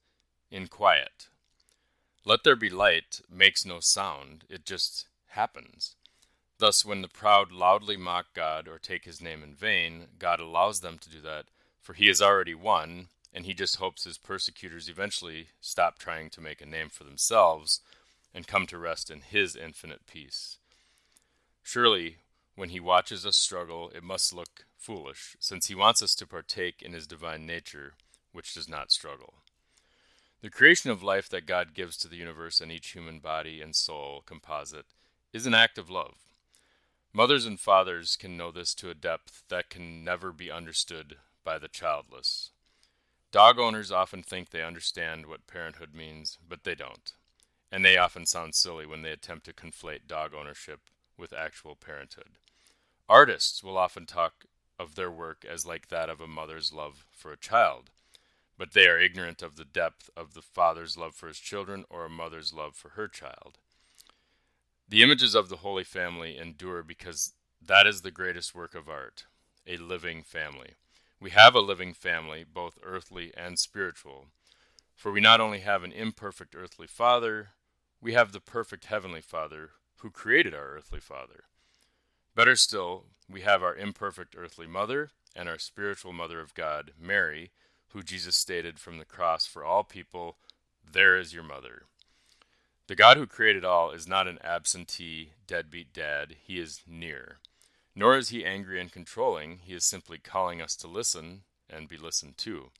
in 0.51 0.67
quiet. 0.67 1.27
Let 2.25 2.43
there 2.43 2.55
be 2.55 2.69
light 2.69 3.21
makes 3.29 3.65
no 3.65 3.79
sound, 3.79 4.45
it 4.49 4.65
just 4.65 5.07
happens. 5.29 5.95
Thus, 6.59 6.83
when 6.83 7.01
the 7.01 7.07
proud 7.07 7.53
loudly 7.53 7.95
mock 7.95 8.33
God 8.33 8.67
or 8.67 8.77
take 8.77 9.05
his 9.05 9.21
name 9.21 9.43
in 9.43 9.55
vain, 9.55 10.07
God 10.19 10.41
allows 10.41 10.81
them 10.81 10.97
to 10.99 11.09
do 11.09 11.21
that, 11.21 11.45
for 11.81 11.93
he 11.93 12.07
has 12.07 12.21
already 12.21 12.53
won, 12.53 13.07
and 13.33 13.45
he 13.45 13.53
just 13.53 13.77
hopes 13.77 14.03
his 14.03 14.17
persecutors 14.17 14.89
eventually 14.89 15.47
stop 15.61 15.97
trying 15.97 16.29
to 16.31 16.41
make 16.41 16.59
a 16.59 16.65
name 16.65 16.89
for 16.89 17.05
themselves 17.05 17.79
and 18.33 18.45
come 18.45 18.67
to 18.67 18.77
rest 18.77 19.09
in 19.09 19.21
his 19.21 19.55
infinite 19.55 20.05
peace. 20.05 20.57
Surely, 21.63 22.17
when 22.55 22.69
he 22.69 22.79
watches 22.81 23.25
us 23.25 23.37
struggle, 23.37 23.89
it 23.95 24.03
must 24.03 24.33
look 24.33 24.65
foolish, 24.77 25.37
since 25.39 25.67
he 25.67 25.75
wants 25.75 26.03
us 26.03 26.13
to 26.15 26.27
partake 26.27 26.81
in 26.81 26.91
his 26.91 27.07
divine 27.07 27.45
nature, 27.45 27.93
which 28.33 28.53
does 28.53 28.67
not 28.67 28.91
struggle. 28.91 29.35
The 30.41 30.49
creation 30.49 30.91
of 30.91 31.01
life 31.01 31.29
that 31.29 31.45
God 31.45 31.73
gives 31.73 31.95
to 31.97 32.09
the 32.09 32.17
universe 32.17 32.59
and 32.59 32.69
each 32.69 32.89
human 32.89 33.19
body 33.19 33.61
and 33.61 33.73
soul 33.73 34.23
composite 34.25 34.87
is 35.31 35.45
an 35.45 35.53
act 35.53 35.77
of 35.77 35.89
love. 35.89 36.15
Mothers 37.11 37.45
and 37.45 37.59
fathers 37.59 38.15
can 38.15 38.37
know 38.37 38.51
this 38.51 38.75
to 38.75 38.91
a 38.91 38.93
depth 38.93 39.41
that 39.49 39.69
can 39.69 40.03
never 40.03 40.31
be 40.31 40.51
understood 40.51 41.17
by 41.43 41.57
the 41.57 41.67
childless. 41.67 42.51
Dog 43.31 43.57
owners 43.57 43.91
often 43.91 44.21
think 44.21 44.49
they 44.49 44.63
understand 44.63 45.25
what 45.25 45.47
parenthood 45.47 45.93
means, 45.93 46.37
but 46.47 46.63
they 46.63 46.75
don't. 46.75 47.13
And 47.71 47.83
they 47.83 47.97
often 47.97 48.27
sound 48.27 48.53
silly 48.53 48.85
when 48.85 49.01
they 49.01 49.11
attempt 49.11 49.45
to 49.45 49.53
conflate 49.53 50.07
dog 50.07 50.33
ownership 50.35 50.81
with 51.17 51.33
actual 51.33 51.75
parenthood. 51.75 52.37
Artists 53.07 53.63
will 53.63 53.77
often 53.77 54.05
talk 54.05 54.45
of 54.77 54.93
their 54.93 55.11
work 55.11 55.43
as 55.49 55.65
like 55.65 55.87
that 55.87 56.09
of 56.09 56.21
a 56.21 56.27
mother's 56.27 56.71
love 56.71 57.05
for 57.11 57.31
a 57.31 57.37
child, 57.37 57.89
but 58.55 58.73
they 58.73 58.87
are 58.87 58.99
ignorant 58.99 59.41
of 59.41 59.55
the 59.55 59.65
depth 59.65 60.11
of 60.15 60.35
the 60.35 60.43
father's 60.43 60.95
love 60.95 61.15
for 61.15 61.27
his 61.27 61.39
children 61.39 61.85
or 61.89 62.05
a 62.05 62.09
mother's 62.09 62.53
love 62.53 62.75
for 62.75 62.89
her 62.89 63.07
child. 63.07 63.57
The 64.89 65.03
images 65.03 65.35
of 65.35 65.49
the 65.49 65.57
Holy 65.57 65.83
Family 65.83 66.35
endure 66.35 66.81
because 66.81 67.33
that 67.61 67.85
is 67.85 68.01
the 68.01 68.09
greatest 68.09 68.55
work 68.55 68.73
of 68.73 68.89
art 68.89 69.27
a 69.67 69.77
living 69.77 70.23
family. 70.23 70.77
We 71.19 71.29
have 71.29 71.53
a 71.53 71.59
living 71.59 71.93
family, 71.93 72.43
both 72.43 72.79
earthly 72.81 73.31
and 73.37 73.59
spiritual, 73.59 74.29
for 74.95 75.11
we 75.11 75.21
not 75.21 75.39
only 75.39 75.59
have 75.59 75.83
an 75.83 75.91
imperfect 75.91 76.55
earthly 76.55 76.87
father, 76.87 77.49
we 78.01 78.13
have 78.13 78.31
the 78.31 78.39
perfect 78.39 78.85
heavenly 78.85 79.21
Father 79.21 79.71
who 79.97 80.09
created 80.09 80.55
our 80.55 80.77
earthly 80.77 80.99
father. 80.99 81.43
Better 82.33 82.55
still, 82.55 83.05
we 83.29 83.41
have 83.41 83.61
our 83.61 83.75
imperfect 83.75 84.35
earthly 84.35 84.65
mother 84.65 85.11
and 85.35 85.47
our 85.47 85.59
spiritual 85.59 86.13
mother 86.13 86.39
of 86.39 86.55
God, 86.55 86.93
Mary, 86.99 87.51
who 87.89 88.01
Jesus 88.01 88.35
stated 88.35 88.79
from 88.79 88.97
the 88.97 89.05
cross 89.05 89.45
for 89.45 89.63
all 89.63 89.83
people, 89.83 90.37
There 90.83 91.15
is 91.15 91.31
your 91.31 91.43
mother. 91.43 91.83
The 92.89 92.95
God 92.95 93.17
who 93.17 93.27
created 93.27 93.63
all 93.63 93.91
is 93.91 94.07
not 94.07 94.27
an 94.27 94.39
absentee, 94.43 95.33
deadbeat 95.45 95.93
dad. 95.93 96.37
He 96.41 96.59
is 96.59 96.81
near. 96.87 97.37
Nor 97.95 98.17
is 98.17 98.29
he 98.29 98.43
angry 98.43 98.81
and 98.81 98.91
controlling. 98.91 99.59
He 99.59 99.75
is 99.75 99.85
simply 99.85 100.17
calling 100.17 100.59
us 100.59 100.75
to 100.77 100.87
listen 100.87 101.43
and 101.69 101.87
be 101.87 101.97
listened 101.97 102.39
to. 102.39 102.71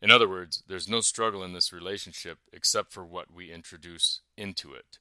In 0.00 0.12
other 0.12 0.28
words, 0.28 0.62
there's 0.68 0.88
no 0.88 1.00
struggle 1.00 1.42
in 1.42 1.54
this 1.54 1.72
relationship 1.72 2.38
except 2.52 2.92
for 2.92 3.04
what 3.04 3.34
we 3.34 3.50
introduce 3.50 4.20
into 4.36 4.74
it. 4.74 5.00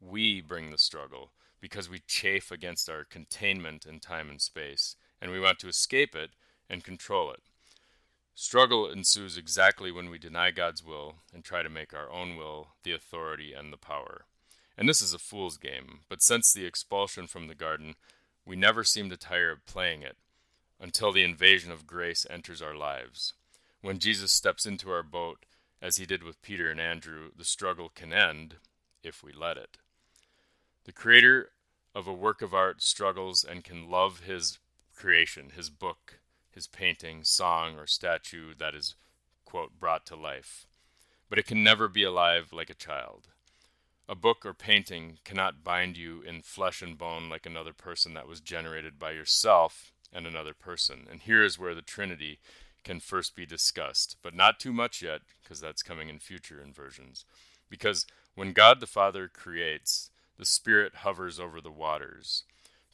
We 0.00 0.40
bring 0.40 0.72
the 0.72 0.78
struggle 0.78 1.30
because 1.60 1.88
we 1.88 2.00
chafe 2.00 2.50
against 2.50 2.90
our 2.90 3.04
containment 3.04 3.86
in 3.86 4.00
time 4.00 4.28
and 4.28 4.42
space, 4.42 4.96
and 5.22 5.30
we 5.30 5.38
want 5.38 5.60
to 5.60 5.68
escape 5.68 6.16
it 6.16 6.30
and 6.68 6.82
control 6.82 7.30
it. 7.30 7.44
Struggle 8.36 8.90
ensues 8.90 9.36
exactly 9.36 9.92
when 9.92 10.10
we 10.10 10.18
deny 10.18 10.50
God's 10.50 10.84
will 10.84 11.16
and 11.32 11.44
try 11.44 11.62
to 11.62 11.68
make 11.68 11.94
our 11.94 12.10
own 12.10 12.36
will 12.36 12.68
the 12.82 12.92
authority 12.92 13.52
and 13.52 13.72
the 13.72 13.76
power. 13.76 14.24
And 14.76 14.88
this 14.88 15.00
is 15.00 15.14
a 15.14 15.18
fool's 15.18 15.56
game, 15.56 16.00
but 16.08 16.20
since 16.20 16.52
the 16.52 16.66
expulsion 16.66 17.28
from 17.28 17.46
the 17.46 17.54
garden, 17.54 17.94
we 18.44 18.56
never 18.56 18.82
seem 18.82 19.08
to 19.10 19.16
tire 19.16 19.52
of 19.52 19.64
playing 19.66 20.02
it 20.02 20.16
until 20.80 21.12
the 21.12 21.22
invasion 21.22 21.70
of 21.70 21.86
grace 21.86 22.26
enters 22.28 22.60
our 22.60 22.74
lives. 22.74 23.34
When 23.82 24.00
Jesus 24.00 24.32
steps 24.32 24.66
into 24.66 24.90
our 24.90 25.04
boat, 25.04 25.46
as 25.80 25.98
he 25.98 26.06
did 26.06 26.24
with 26.24 26.42
Peter 26.42 26.68
and 26.70 26.80
Andrew, 26.80 27.30
the 27.36 27.44
struggle 27.44 27.88
can 27.94 28.12
end 28.12 28.56
if 29.04 29.22
we 29.22 29.32
let 29.32 29.56
it. 29.56 29.76
The 30.84 30.92
creator 30.92 31.50
of 31.94 32.08
a 32.08 32.12
work 32.12 32.42
of 32.42 32.52
art 32.52 32.82
struggles 32.82 33.44
and 33.44 33.62
can 33.62 33.88
love 33.88 34.20
his 34.20 34.58
creation, 34.94 35.50
his 35.54 35.70
book, 35.70 36.18
his 36.54 36.66
painting, 36.66 37.24
song, 37.24 37.76
or 37.78 37.86
statue 37.86 38.54
that 38.58 38.74
is, 38.74 38.94
quote, 39.44 39.78
brought 39.78 40.06
to 40.06 40.16
life. 40.16 40.66
But 41.28 41.38
it 41.38 41.46
can 41.46 41.64
never 41.64 41.88
be 41.88 42.04
alive 42.04 42.52
like 42.52 42.70
a 42.70 42.74
child. 42.74 43.28
A 44.08 44.14
book 44.14 44.44
or 44.44 44.54
painting 44.54 45.18
cannot 45.24 45.64
bind 45.64 45.96
you 45.96 46.22
in 46.22 46.42
flesh 46.42 46.82
and 46.82 46.98
bone 46.98 47.28
like 47.28 47.46
another 47.46 47.72
person 47.72 48.14
that 48.14 48.28
was 48.28 48.40
generated 48.40 48.98
by 48.98 49.12
yourself 49.12 49.92
and 50.12 50.26
another 50.26 50.54
person. 50.54 51.06
And 51.10 51.20
here 51.20 51.42
is 51.42 51.58
where 51.58 51.74
the 51.74 51.82
Trinity 51.82 52.38
can 52.84 53.00
first 53.00 53.34
be 53.34 53.46
discussed, 53.46 54.16
but 54.22 54.34
not 54.34 54.60
too 54.60 54.72
much 54.72 55.02
yet, 55.02 55.22
because 55.42 55.60
that's 55.60 55.82
coming 55.82 56.08
in 56.08 56.18
future 56.18 56.60
inversions. 56.62 57.24
Because 57.70 58.06
when 58.34 58.52
God 58.52 58.80
the 58.80 58.86
Father 58.86 59.26
creates, 59.26 60.10
the 60.36 60.44
Spirit 60.44 60.96
hovers 60.96 61.40
over 61.40 61.60
the 61.60 61.70
waters. 61.70 62.44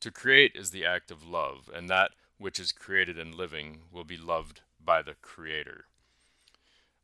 To 0.01 0.11
create 0.11 0.53
is 0.55 0.71
the 0.71 0.87
act 0.87 1.11
of 1.11 1.27
love, 1.27 1.69
and 1.75 1.91
that 1.91 2.13
which 2.41 2.59
is 2.59 2.73
created 2.73 3.19
and 3.19 3.35
living 3.35 3.83
will 3.93 4.03
be 4.03 4.17
loved 4.17 4.63
by 4.83 5.03
the 5.03 5.15
Creator. 5.21 5.85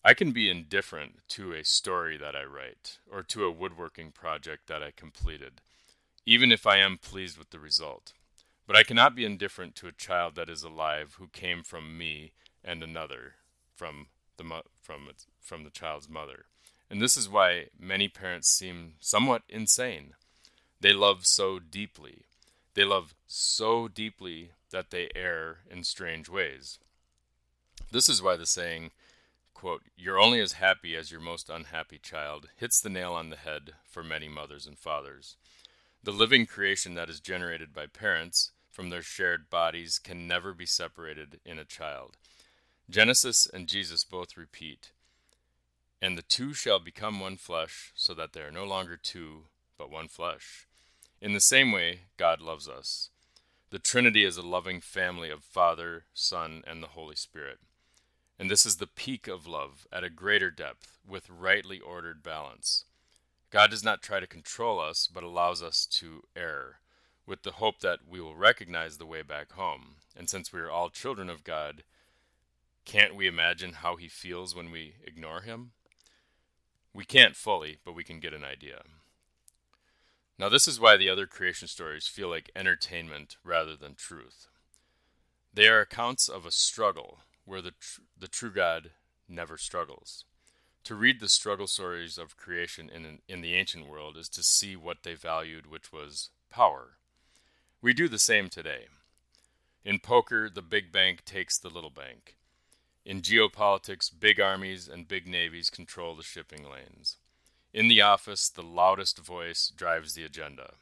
I 0.02 0.14
can 0.14 0.32
be 0.32 0.48
indifferent 0.48 1.18
to 1.28 1.52
a 1.52 1.62
story 1.62 2.16
that 2.16 2.34
I 2.34 2.44
write 2.44 2.98
or 3.10 3.22
to 3.24 3.44
a 3.44 3.50
woodworking 3.50 4.12
project 4.12 4.66
that 4.68 4.82
I 4.82 4.92
completed, 4.96 5.60
even 6.24 6.50
if 6.50 6.66
I 6.66 6.78
am 6.78 6.96
pleased 6.96 7.36
with 7.36 7.50
the 7.50 7.58
result. 7.58 8.14
But 8.66 8.76
I 8.76 8.82
cannot 8.82 9.14
be 9.14 9.26
indifferent 9.26 9.74
to 9.76 9.88
a 9.88 9.92
child 9.92 10.36
that 10.36 10.48
is 10.48 10.62
alive 10.62 11.16
who 11.18 11.28
came 11.28 11.62
from 11.62 11.98
me 11.98 12.32
and 12.64 12.82
another 12.82 13.34
from 13.74 14.06
the 14.38 14.44
mo- 14.44 14.62
from 14.80 15.06
its, 15.10 15.26
from 15.38 15.64
the 15.64 15.70
child's 15.70 16.08
mother. 16.08 16.46
And 16.88 17.02
this 17.02 17.16
is 17.16 17.28
why 17.28 17.66
many 17.78 18.08
parents 18.08 18.48
seem 18.48 18.94
somewhat 19.00 19.42
insane. 19.50 20.14
They 20.80 20.94
love 20.94 21.26
so 21.26 21.58
deeply. 21.58 22.22
They 22.74 22.84
love 22.84 23.14
so 23.26 23.88
deeply 23.88 24.52
that 24.70 24.90
they 24.90 25.08
err 25.14 25.58
in 25.70 25.84
strange 25.84 26.28
ways. 26.28 26.78
This 27.90 28.08
is 28.08 28.22
why 28.22 28.36
the 28.36 28.46
saying, 28.46 28.90
quote, 29.54 29.82
You're 29.96 30.18
only 30.18 30.40
as 30.40 30.52
happy 30.52 30.96
as 30.96 31.10
your 31.10 31.20
most 31.20 31.48
unhappy 31.48 31.98
child, 31.98 32.48
hits 32.56 32.80
the 32.80 32.88
nail 32.88 33.12
on 33.12 33.30
the 33.30 33.36
head 33.36 33.72
for 33.84 34.02
many 34.02 34.28
mothers 34.28 34.66
and 34.66 34.78
fathers. 34.78 35.36
The 36.02 36.12
living 36.12 36.46
creation 36.46 36.94
that 36.94 37.10
is 37.10 37.20
generated 37.20 37.72
by 37.72 37.86
parents 37.86 38.52
from 38.70 38.90
their 38.90 39.02
shared 39.02 39.48
bodies 39.48 39.98
can 39.98 40.28
never 40.28 40.52
be 40.52 40.66
separated 40.66 41.40
in 41.44 41.58
a 41.58 41.64
child. 41.64 42.16
Genesis 42.88 43.48
and 43.52 43.66
Jesus 43.66 44.04
both 44.04 44.36
repeat, 44.36 44.92
and 46.00 46.16
the 46.16 46.22
two 46.22 46.52
shall 46.52 46.78
become 46.78 47.18
one 47.18 47.36
flesh, 47.36 47.92
so 47.96 48.14
that 48.14 48.32
they 48.32 48.42
are 48.42 48.52
no 48.52 48.64
longer 48.64 48.96
two, 48.96 49.44
but 49.78 49.90
one 49.90 50.08
flesh. 50.08 50.66
In 51.20 51.32
the 51.32 51.40
same 51.40 51.72
way, 51.72 52.00
God 52.16 52.40
loves 52.40 52.68
us. 52.68 53.10
The 53.70 53.78
Trinity 53.80 54.24
is 54.24 54.36
a 54.36 54.42
loving 54.42 54.80
family 54.80 55.28
of 55.28 55.42
Father, 55.42 56.04
Son, 56.14 56.62
and 56.68 56.80
the 56.80 56.88
Holy 56.88 57.16
Spirit. 57.16 57.58
And 58.38 58.48
this 58.48 58.64
is 58.64 58.76
the 58.76 58.86
peak 58.86 59.26
of 59.26 59.44
love 59.44 59.88
at 59.92 60.04
a 60.04 60.10
greater 60.10 60.52
depth, 60.52 60.98
with 61.04 61.28
rightly 61.28 61.80
ordered 61.80 62.22
balance. 62.22 62.84
God 63.50 63.72
does 63.72 63.82
not 63.82 64.02
try 64.02 64.20
to 64.20 64.26
control 64.28 64.78
us, 64.78 65.08
but 65.12 65.24
allows 65.24 65.64
us 65.64 65.84
to 65.86 66.22
err, 66.36 66.78
with 67.26 67.42
the 67.42 67.52
hope 67.52 67.80
that 67.80 68.00
we 68.08 68.20
will 68.20 68.36
recognize 68.36 68.98
the 68.98 69.06
way 69.06 69.22
back 69.22 69.52
home. 69.52 69.96
And 70.16 70.30
since 70.30 70.52
we 70.52 70.60
are 70.60 70.70
all 70.70 70.88
children 70.88 71.28
of 71.28 71.42
God, 71.42 71.82
can't 72.84 73.16
we 73.16 73.26
imagine 73.26 73.72
how 73.72 73.96
He 73.96 74.06
feels 74.06 74.54
when 74.54 74.70
we 74.70 74.94
ignore 75.04 75.40
Him? 75.40 75.72
We 76.94 77.04
can't 77.04 77.34
fully, 77.34 77.78
but 77.84 77.96
we 77.96 78.04
can 78.04 78.20
get 78.20 78.32
an 78.32 78.44
idea. 78.44 78.82
Now, 80.38 80.48
this 80.50 80.68
is 80.68 80.78
why 80.78 80.96
the 80.96 81.08
other 81.08 81.26
creation 81.26 81.66
stories 81.66 82.06
feel 82.06 82.28
like 82.28 82.50
entertainment 82.54 83.36
rather 83.42 83.74
than 83.74 83.94
truth. 83.94 84.48
They 85.52 85.68
are 85.68 85.80
accounts 85.80 86.28
of 86.28 86.44
a 86.44 86.50
struggle 86.50 87.20
where 87.46 87.62
the, 87.62 87.70
tr- 87.70 88.02
the 88.18 88.28
true 88.28 88.52
God 88.52 88.90
never 89.28 89.56
struggles. 89.56 90.24
To 90.84 90.94
read 90.94 91.20
the 91.20 91.28
struggle 91.28 91.66
stories 91.66 92.18
of 92.18 92.36
creation 92.36 92.90
in, 92.94 93.20
in 93.26 93.40
the 93.40 93.54
ancient 93.54 93.88
world 93.88 94.16
is 94.16 94.28
to 94.30 94.42
see 94.42 94.76
what 94.76 95.02
they 95.02 95.14
valued, 95.14 95.66
which 95.66 95.90
was 95.90 96.30
power. 96.50 96.98
We 97.80 97.94
do 97.94 98.08
the 98.08 98.18
same 98.18 98.48
today. 98.50 98.86
In 99.84 100.00
poker, 100.00 100.50
the 100.50 100.62
big 100.62 100.92
bank 100.92 101.24
takes 101.24 101.58
the 101.58 101.70
little 101.70 101.90
bank. 101.90 102.36
In 103.04 103.22
geopolitics, 103.22 104.10
big 104.18 104.40
armies 104.40 104.86
and 104.88 105.08
big 105.08 105.26
navies 105.26 105.70
control 105.70 106.14
the 106.14 106.22
shipping 106.22 106.64
lanes. 106.68 107.16
In 107.72 107.88
the 107.88 108.00
office, 108.00 108.48
the 108.48 108.62
loudest 108.62 109.18
voice 109.18 109.72
drives 109.74 110.14
the 110.14 110.24
agenda. 110.24 110.74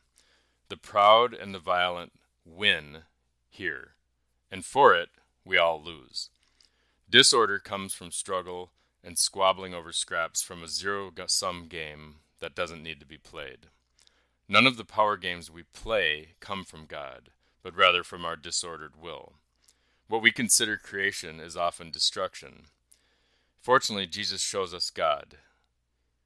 The 0.68 0.76
proud 0.76 1.34
and 1.34 1.54
the 1.54 1.58
violent 1.58 2.12
win 2.44 3.02
here, 3.50 3.94
and 4.50 4.64
for 4.64 4.94
it, 4.94 5.08
we 5.44 5.58
all 5.58 5.82
lose. 5.82 6.30
Disorder 7.08 7.58
comes 7.58 7.94
from 7.94 8.10
struggle 8.10 8.70
and 9.02 9.18
squabbling 9.18 9.74
over 9.74 9.92
scraps 9.92 10.42
from 10.42 10.62
a 10.62 10.68
zero 10.68 11.12
sum 11.26 11.66
game 11.68 12.16
that 12.40 12.54
doesn't 12.54 12.82
need 12.82 13.00
to 13.00 13.06
be 13.06 13.18
played. 13.18 13.66
None 14.48 14.66
of 14.66 14.76
the 14.76 14.84
power 14.84 15.16
games 15.16 15.50
we 15.50 15.62
play 15.62 16.34
come 16.40 16.64
from 16.64 16.86
God, 16.86 17.30
but 17.62 17.76
rather 17.76 18.02
from 18.02 18.24
our 18.24 18.36
disordered 18.36 19.00
will. 19.00 19.34
What 20.08 20.22
we 20.22 20.32
consider 20.32 20.76
creation 20.76 21.40
is 21.40 21.56
often 21.56 21.90
destruction. 21.90 22.66
Fortunately, 23.60 24.06
Jesus 24.06 24.42
shows 24.42 24.74
us 24.74 24.90
God. 24.90 25.36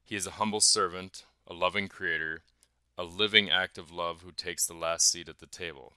He 0.09 0.15
is 0.15 0.25
a 0.25 0.31
humble 0.31 0.59
servant, 0.59 1.25
a 1.45 1.53
loving 1.53 1.87
creator, 1.87 2.41
a 2.97 3.03
living 3.03 3.51
act 3.51 3.77
of 3.77 3.91
love 3.91 4.23
who 4.23 4.31
takes 4.31 4.65
the 4.65 4.73
last 4.73 5.07
seat 5.07 5.29
at 5.29 5.37
the 5.37 5.45
table. 5.45 5.93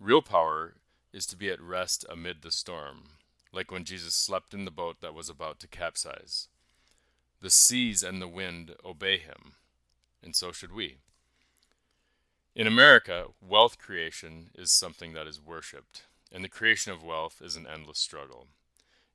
Real 0.00 0.22
power 0.22 0.76
is 1.12 1.26
to 1.26 1.36
be 1.36 1.50
at 1.50 1.60
rest 1.60 2.06
amid 2.08 2.40
the 2.40 2.50
storm, 2.50 3.04
like 3.52 3.70
when 3.70 3.84
Jesus 3.84 4.14
slept 4.14 4.54
in 4.54 4.64
the 4.64 4.70
boat 4.70 5.02
that 5.02 5.12
was 5.12 5.28
about 5.28 5.60
to 5.60 5.68
capsize. 5.68 6.48
The 7.42 7.50
seas 7.50 8.02
and 8.02 8.22
the 8.22 8.26
wind 8.26 8.74
obey 8.82 9.18
him, 9.18 9.52
and 10.22 10.34
so 10.34 10.50
should 10.50 10.72
we. 10.72 10.96
In 12.54 12.66
America, 12.66 13.26
wealth 13.46 13.76
creation 13.76 14.48
is 14.54 14.72
something 14.72 15.12
that 15.12 15.26
is 15.26 15.38
worshipped 15.38 16.04
and 16.32 16.42
the 16.42 16.48
creation 16.48 16.92
of 16.92 17.04
wealth 17.04 17.42
is 17.44 17.56
an 17.56 17.66
endless 17.66 17.98
struggle. 17.98 18.46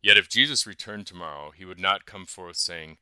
Yet 0.03 0.17
if 0.17 0.29
Jesus 0.29 0.67
returned 0.67 1.07
tomorrow, 1.07 1.51
he 1.51 1.65
would 1.65 1.79
not 1.79 2.05
come 2.05 2.25
forth 2.25 2.57
saying, 2.57 2.97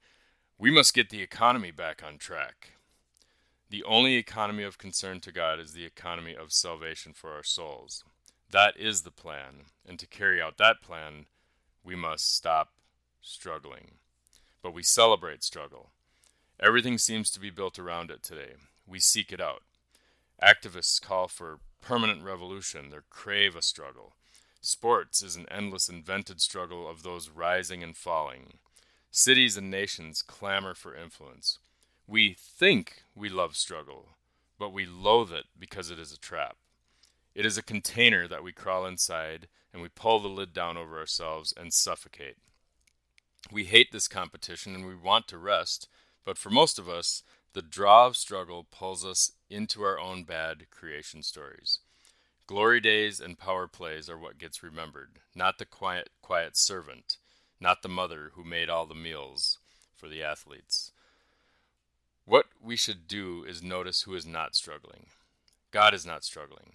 We 0.61 0.71
must 0.71 0.93
get 0.93 1.09
the 1.09 1.21
economy 1.21 1.71
back 1.71 2.03
on 2.05 2.17
track. 2.17 2.73
The 3.69 3.81
only 3.85 4.15
economy 4.15 4.63
of 4.63 4.77
concern 4.77 5.21
to 5.21 5.31
God 5.31 5.57
is 5.57 5.71
the 5.71 5.85
economy 5.85 6.35
of 6.35 6.51
salvation 6.51 7.13
for 7.13 7.31
our 7.31 7.43
souls. 7.43 8.03
That 8.51 8.75
is 8.75 9.03
the 9.03 9.11
plan, 9.11 9.67
and 9.87 9.97
to 9.99 10.05
carry 10.05 10.41
out 10.41 10.57
that 10.57 10.81
plan, 10.81 11.27
we 11.81 11.95
must 11.95 12.35
stop 12.35 12.73
struggling. 13.21 13.91
But 14.61 14.73
we 14.73 14.83
celebrate 14.83 15.45
struggle. 15.45 15.91
Everything 16.59 16.97
seems 16.97 17.31
to 17.31 17.39
be 17.39 17.51
built 17.51 17.79
around 17.79 18.11
it 18.11 18.21
today. 18.21 18.55
We 18.85 18.99
seek 18.99 19.31
it 19.31 19.39
out. 19.39 19.63
Activists 20.43 21.01
call 21.01 21.29
for 21.29 21.59
permanent 21.79 22.21
revolution, 22.21 22.89
they 22.89 22.97
crave 23.09 23.55
a 23.55 23.61
struggle. 23.61 24.11
Sports 24.59 25.23
is 25.23 25.37
an 25.37 25.45
endless 25.49 25.87
invented 25.87 26.41
struggle 26.41 26.85
of 26.85 27.03
those 27.03 27.29
rising 27.29 27.81
and 27.81 27.95
falling. 27.95 28.55
Cities 29.11 29.57
and 29.57 29.71
nations 29.71 30.21
clamor 30.21 30.75
for 30.75 30.95
influence. 30.95 31.57
We 32.05 32.35
think 32.37 33.03
we 33.15 33.27
love 33.27 33.55
struggle, 33.55 34.09
but 34.59 34.71
we 34.71 34.85
loathe 34.85 35.31
it 35.31 35.45
because 35.57 35.89
it 35.89 35.97
is 35.97 36.11
a 36.11 36.19
trap. 36.19 36.57
It 37.33 37.45
is 37.45 37.57
a 37.57 37.63
container 37.63 38.27
that 38.27 38.43
we 38.43 38.51
crawl 38.51 38.85
inside 38.85 39.47
and 39.73 39.81
we 39.81 39.89
pull 39.89 40.19
the 40.19 40.27
lid 40.27 40.53
down 40.53 40.77
over 40.77 40.99
ourselves 40.99 41.53
and 41.57 41.73
suffocate. 41.73 42.37
We 43.51 43.65
hate 43.65 43.91
this 43.91 44.07
competition 44.07 44.75
and 44.75 44.85
we 44.85 44.95
want 44.95 45.27
to 45.29 45.37
rest, 45.37 45.87
but 46.25 46.37
for 46.37 46.49
most 46.49 46.77
of 46.77 46.89
us, 46.89 47.23
the 47.53 47.61
draw 47.61 48.05
of 48.05 48.17
struggle 48.17 48.67
pulls 48.69 49.05
us 49.05 49.31
into 49.49 49.81
our 49.81 49.99
own 49.99 50.23
bad 50.23 50.69
creation 50.69 51.23
stories. 51.23 51.79
Glory 52.45 52.79
days 52.79 53.19
and 53.19 53.37
power 53.37 53.67
plays 53.67 54.09
are 54.09 54.17
what 54.17 54.39
gets 54.39 54.63
remembered, 54.63 55.19
not 55.35 55.59
the 55.59 55.65
quiet, 55.65 56.09
quiet 56.21 56.57
servant, 56.57 57.18
not 57.59 57.81
the 57.81 57.89
mother 57.89 58.31
who 58.33 58.43
made 58.43 58.69
all 58.69 58.85
the 58.85 58.95
meals 58.95 59.57
for 59.95 60.07
the 60.07 60.23
athletes. 60.23 60.91
What 62.25 62.45
we 62.61 62.75
should 62.75 63.07
do 63.07 63.43
is 63.43 63.63
notice 63.63 64.03
who 64.03 64.13
is 64.13 64.25
not 64.25 64.55
struggling. 64.55 65.07
God 65.71 65.93
is 65.93 66.05
not 66.05 66.23
struggling. 66.23 66.73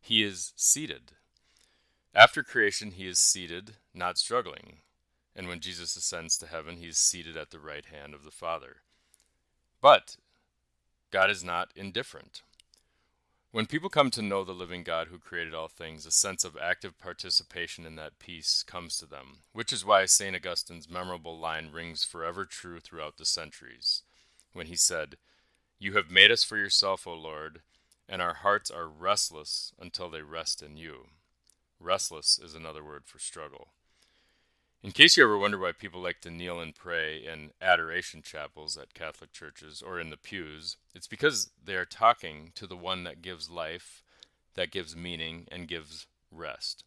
He 0.00 0.22
is 0.22 0.52
seated. 0.56 1.12
After 2.14 2.42
creation, 2.42 2.92
he 2.92 3.06
is 3.06 3.18
seated, 3.18 3.76
not 3.94 4.18
struggling. 4.18 4.78
And 5.34 5.48
when 5.48 5.60
Jesus 5.60 5.96
ascends 5.96 6.36
to 6.38 6.46
heaven, 6.46 6.76
he 6.76 6.88
is 6.88 6.98
seated 6.98 7.36
at 7.36 7.50
the 7.50 7.58
right 7.58 7.86
hand 7.86 8.14
of 8.14 8.24
the 8.24 8.30
Father. 8.30 8.76
But 9.80 10.16
God 11.10 11.30
is 11.30 11.42
not 11.42 11.70
indifferent. 11.74 12.42
When 13.54 13.66
people 13.66 13.88
come 13.88 14.10
to 14.10 14.20
know 14.20 14.42
the 14.42 14.50
living 14.50 14.82
God 14.82 15.06
who 15.06 15.18
created 15.20 15.54
all 15.54 15.68
things, 15.68 16.06
a 16.06 16.10
sense 16.10 16.42
of 16.42 16.56
active 16.60 16.98
participation 16.98 17.86
in 17.86 17.94
that 17.94 18.18
peace 18.18 18.64
comes 18.64 18.98
to 18.98 19.06
them, 19.06 19.42
which 19.52 19.72
is 19.72 19.84
why 19.84 20.06
St. 20.06 20.34
Augustine's 20.34 20.90
memorable 20.90 21.38
line 21.38 21.70
rings 21.72 22.02
forever 22.02 22.46
true 22.46 22.80
throughout 22.80 23.16
the 23.16 23.24
centuries, 23.24 24.02
when 24.54 24.66
he 24.66 24.74
said, 24.74 25.18
You 25.78 25.92
have 25.92 26.10
made 26.10 26.32
us 26.32 26.42
for 26.42 26.56
yourself, 26.56 27.06
O 27.06 27.14
Lord, 27.14 27.60
and 28.08 28.20
our 28.20 28.34
hearts 28.34 28.72
are 28.72 28.88
restless 28.88 29.72
until 29.78 30.10
they 30.10 30.22
rest 30.22 30.60
in 30.60 30.76
you. 30.76 31.10
Restless 31.78 32.40
is 32.40 32.56
another 32.56 32.82
word 32.82 33.04
for 33.06 33.20
struggle. 33.20 33.68
In 34.84 34.92
case 34.92 35.16
you 35.16 35.24
ever 35.24 35.38
wonder 35.38 35.56
why 35.56 35.72
people 35.72 36.02
like 36.02 36.20
to 36.20 36.30
kneel 36.30 36.60
and 36.60 36.74
pray 36.74 37.16
in 37.16 37.52
adoration 37.62 38.20
chapels 38.20 38.76
at 38.76 38.92
Catholic 38.92 39.32
churches 39.32 39.80
or 39.80 39.98
in 39.98 40.10
the 40.10 40.18
pews, 40.18 40.76
it's 40.94 41.06
because 41.06 41.48
they 41.64 41.74
are 41.74 41.86
talking 41.86 42.52
to 42.54 42.66
the 42.66 42.76
one 42.76 43.02
that 43.04 43.22
gives 43.22 43.48
life, 43.48 44.02
that 44.56 44.70
gives 44.70 44.94
meaning, 44.94 45.48
and 45.50 45.68
gives 45.68 46.06
rest. 46.30 46.84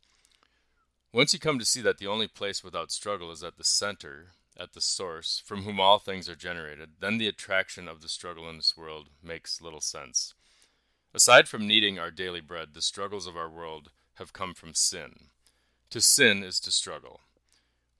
Once 1.11 1.33
you 1.33 1.39
come 1.39 1.57
to 1.57 1.65
see 1.65 1.81
that 1.81 1.97
the 1.97 2.05
only 2.05 2.27
place 2.27 2.63
without 2.63 2.91
struggle 2.91 3.31
is 3.31 3.41
at 3.41 3.57
the 3.57 3.63
center, 3.63 4.27
at 4.59 4.73
the 4.73 4.81
source, 4.81 5.41
from 5.43 5.63
whom 5.63 5.79
all 5.79 5.97
things 5.97 6.29
are 6.29 6.35
generated, 6.35 6.89
then 6.99 7.17
the 7.17 7.27
attraction 7.27 7.87
of 7.87 8.01
the 8.01 8.09
struggle 8.09 8.47
in 8.47 8.57
this 8.57 8.77
world 8.77 9.07
makes 9.23 9.59
little 9.59 9.81
sense. 9.81 10.35
Aside 11.15 11.47
from 11.47 11.67
needing 11.67 11.97
our 11.97 12.11
daily 12.11 12.41
bread, 12.41 12.75
the 12.75 12.81
struggles 12.83 13.25
of 13.25 13.35
our 13.35 13.49
world 13.49 13.89
have 14.17 14.33
come 14.33 14.53
from 14.53 14.75
sin. 14.75 15.29
To 15.89 15.99
sin 15.99 16.43
is 16.43 16.59
to 16.59 16.69
struggle. 16.69 17.21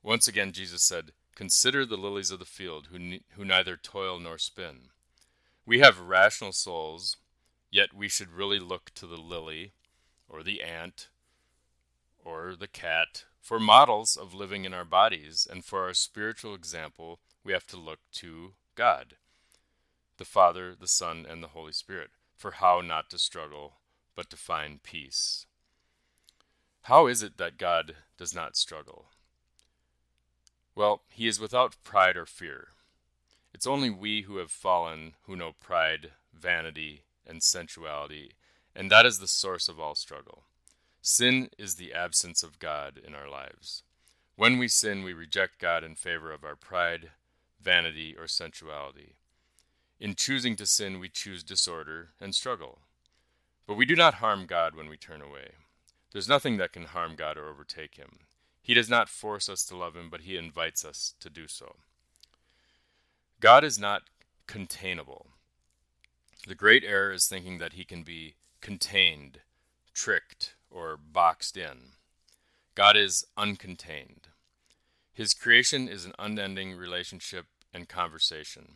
Once 0.08 0.26
again, 0.26 0.54
Jesus 0.54 0.84
said, 0.84 1.12
Consider 1.36 1.86
the 1.86 1.98
lilies 1.98 2.32
of 2.32 2.40
the 2.40 2.46
field, 2.46 2.88
who, 2.92 2.98
ne- 2.98 3.24
who 3.32 3.44
neither 3.44 3.76
toil 3.76 4.22
nor 4.22 4.38
spin. 4.38 4.88
We 5.66 5.80
have 5.80 6.00
rational 6.00 6.54
souls, 6.54 7.18
yet 7.70 7.94
we 7.94 8.08
should 8.08 8.32
really 8.32 8.58
look 8.58 8.92
to 8.96 9.06
the 9.06 9.18
lily, 9.18 9.74
or 10.30 10.44
the 10.44 10.64
ant, 10.64 11.10
or 12.24 12.56
the 12.58 12.70
cat, 12.70 13.26
for 13.42 13.60
models 13.60 14.16
of 14.16 14.34
living 14.34 14.64
in 14.64 14.74
our 14.74 14.86
bodies, 14.86 15.46
and 15.52 15.66
for 15.66 15.84
our 15.84 15.94
spiritual 15.94 16.56
example, 16.56 17.20
we 17.44 17.52
have 17.52 17.68
to 17.68 17.78
look 17.78 18.00
to 18.14 18.54
God, 18.76 19.16
the 20.16 20.24
Father, 20.24 20.74
the 20.74 20.88
Son, 20.88 21.26
and 21.30 21.44
the 21.44 21.50
Holy 21.50 21.74
Spirit, 21.74 22.12
for 22.34 22.52
how 22.52 22.80
not 22.80 23.10
to 23.10 23.20
struggle, 23.20 23.74
but 24.16 24.30
to 24.30 24.38
find 24.38 24.84
peace. 24.84 25.48
How 26.84 27.08
is 27.08 27.22
it 27.22 27.38
that 27.40 27.58
God 27.58 27.98
does 28.18 28.34
not 28.34 28.56
struggle? 28.56 29.08
Well, 30.78 31.02
he 31.10 31.28
is 31.28 31.40
without 31.40 31.76
pride 31.84 32.16
or 32.18 32.28
fear. 32.28 32.68
It's 33.52 33.66
only 33.66 33.90
we 33.90 34.22
who 34.22 34.38
have 34.38 34.52
fallen 34.52 35.14
who 35.24 35.36
know 35.36 35.54
pride, 35.60 36.12
vanity, 36.32 37.02
and 37.26 37.42
sensuality, 37.42 38.34
and 38.76 38.92
that 38.92 39.04
is 39.04 39.18
the 39.18 39.28
source 39.28 39.68
of 39.68 39.80
all 39.80 39.96
struggle. 39.96 40.44
Sin 41.02 41.50
is 41.58 41.76
the 41.76 41.96
absence 41.96 42.44
of 42.44 42.60
God 42.60 43.02
in 43.04 43.16
our 43.16 43.28
lives. 43.28 43.82
When 44.36 44.60
we 44.60 44.68
sin, 44.68 45.04
we 45.04 45.14
reject 45.14 45.58
God 45.58 45.84
in 45.84 45.96
favor 45.96 46.32
of 46.32 46.44
our 46.44 46.56
pride, 46.56 47.10
vanity, 47.60 48.16
or 48.16 48.28
sensuality. 48.28 49.16
In 50.00 50.14
choosing 50.14 50.56
to 50.58 50.68
sin, 50.68 51.00
we 51.00 51.10
choose 51.10 51.42
disorder 51.42 52.10
and 52.22 52.36
struggle. 52.36 52.82
But 53.66 53.78
we 53.78 53.88
do 53.88 53.96
not 53.96 54.16
harm 54.16 54.46
God 54.46 54.76
when 54.76 54.90
we 54.90 54.98
turn 54.98 55.24
away. 55.24 55.54
There's 56.12 56.30
nothing 56.30 56.58
that 56.58 56.72
can 56.72 56.86
harm 56.86 57.16
God 57.16 57.36
or 57.36 57.50
overtake 57.50 57.96
him. 57.96 58.20
He 58.68 58.74
does 58.74 58.90
not 58.90 59.08
force 59.08 59.48
us 59.48 59.64
to 59.68 59.78
love 59.78 59.96
him, 59.96 60.10
but 60.10 60.22
he 60.22 60.36
invites 60.36 60.84
us 60.84 61.14
to 61.22 61.30
do 61.30 61.48
so. 61.48 61.78
God 63.40 63.64
is 63.64 63.80
not 63.80 64.10
containable. 64.46 65.28
The 66.46 66.54
great 66.54 66.84
error 66.84 67.14
is 67.14 67.28
thinking 67.28 67.60
that 67.60 67.74
he 67.74 67.86
can 67.86 68.04
be 68.04 68.36
contained, 68.60 69.40
tricked, 69.94 70.56
or 70.70 70.98
boxed 70.98 71.56
in. 71.56 71.94
God 72.76 72.98
is 72.98 73.26
uncontained. 73.38 74.26
His 75.14 75.34
creation 75.34 75.88
is 75.88 76.04
an 76.04 76.14
unending 76.20 76.76
relationship 76.76 77.46
and 77.74 77.88
conversation. 77.88 78.74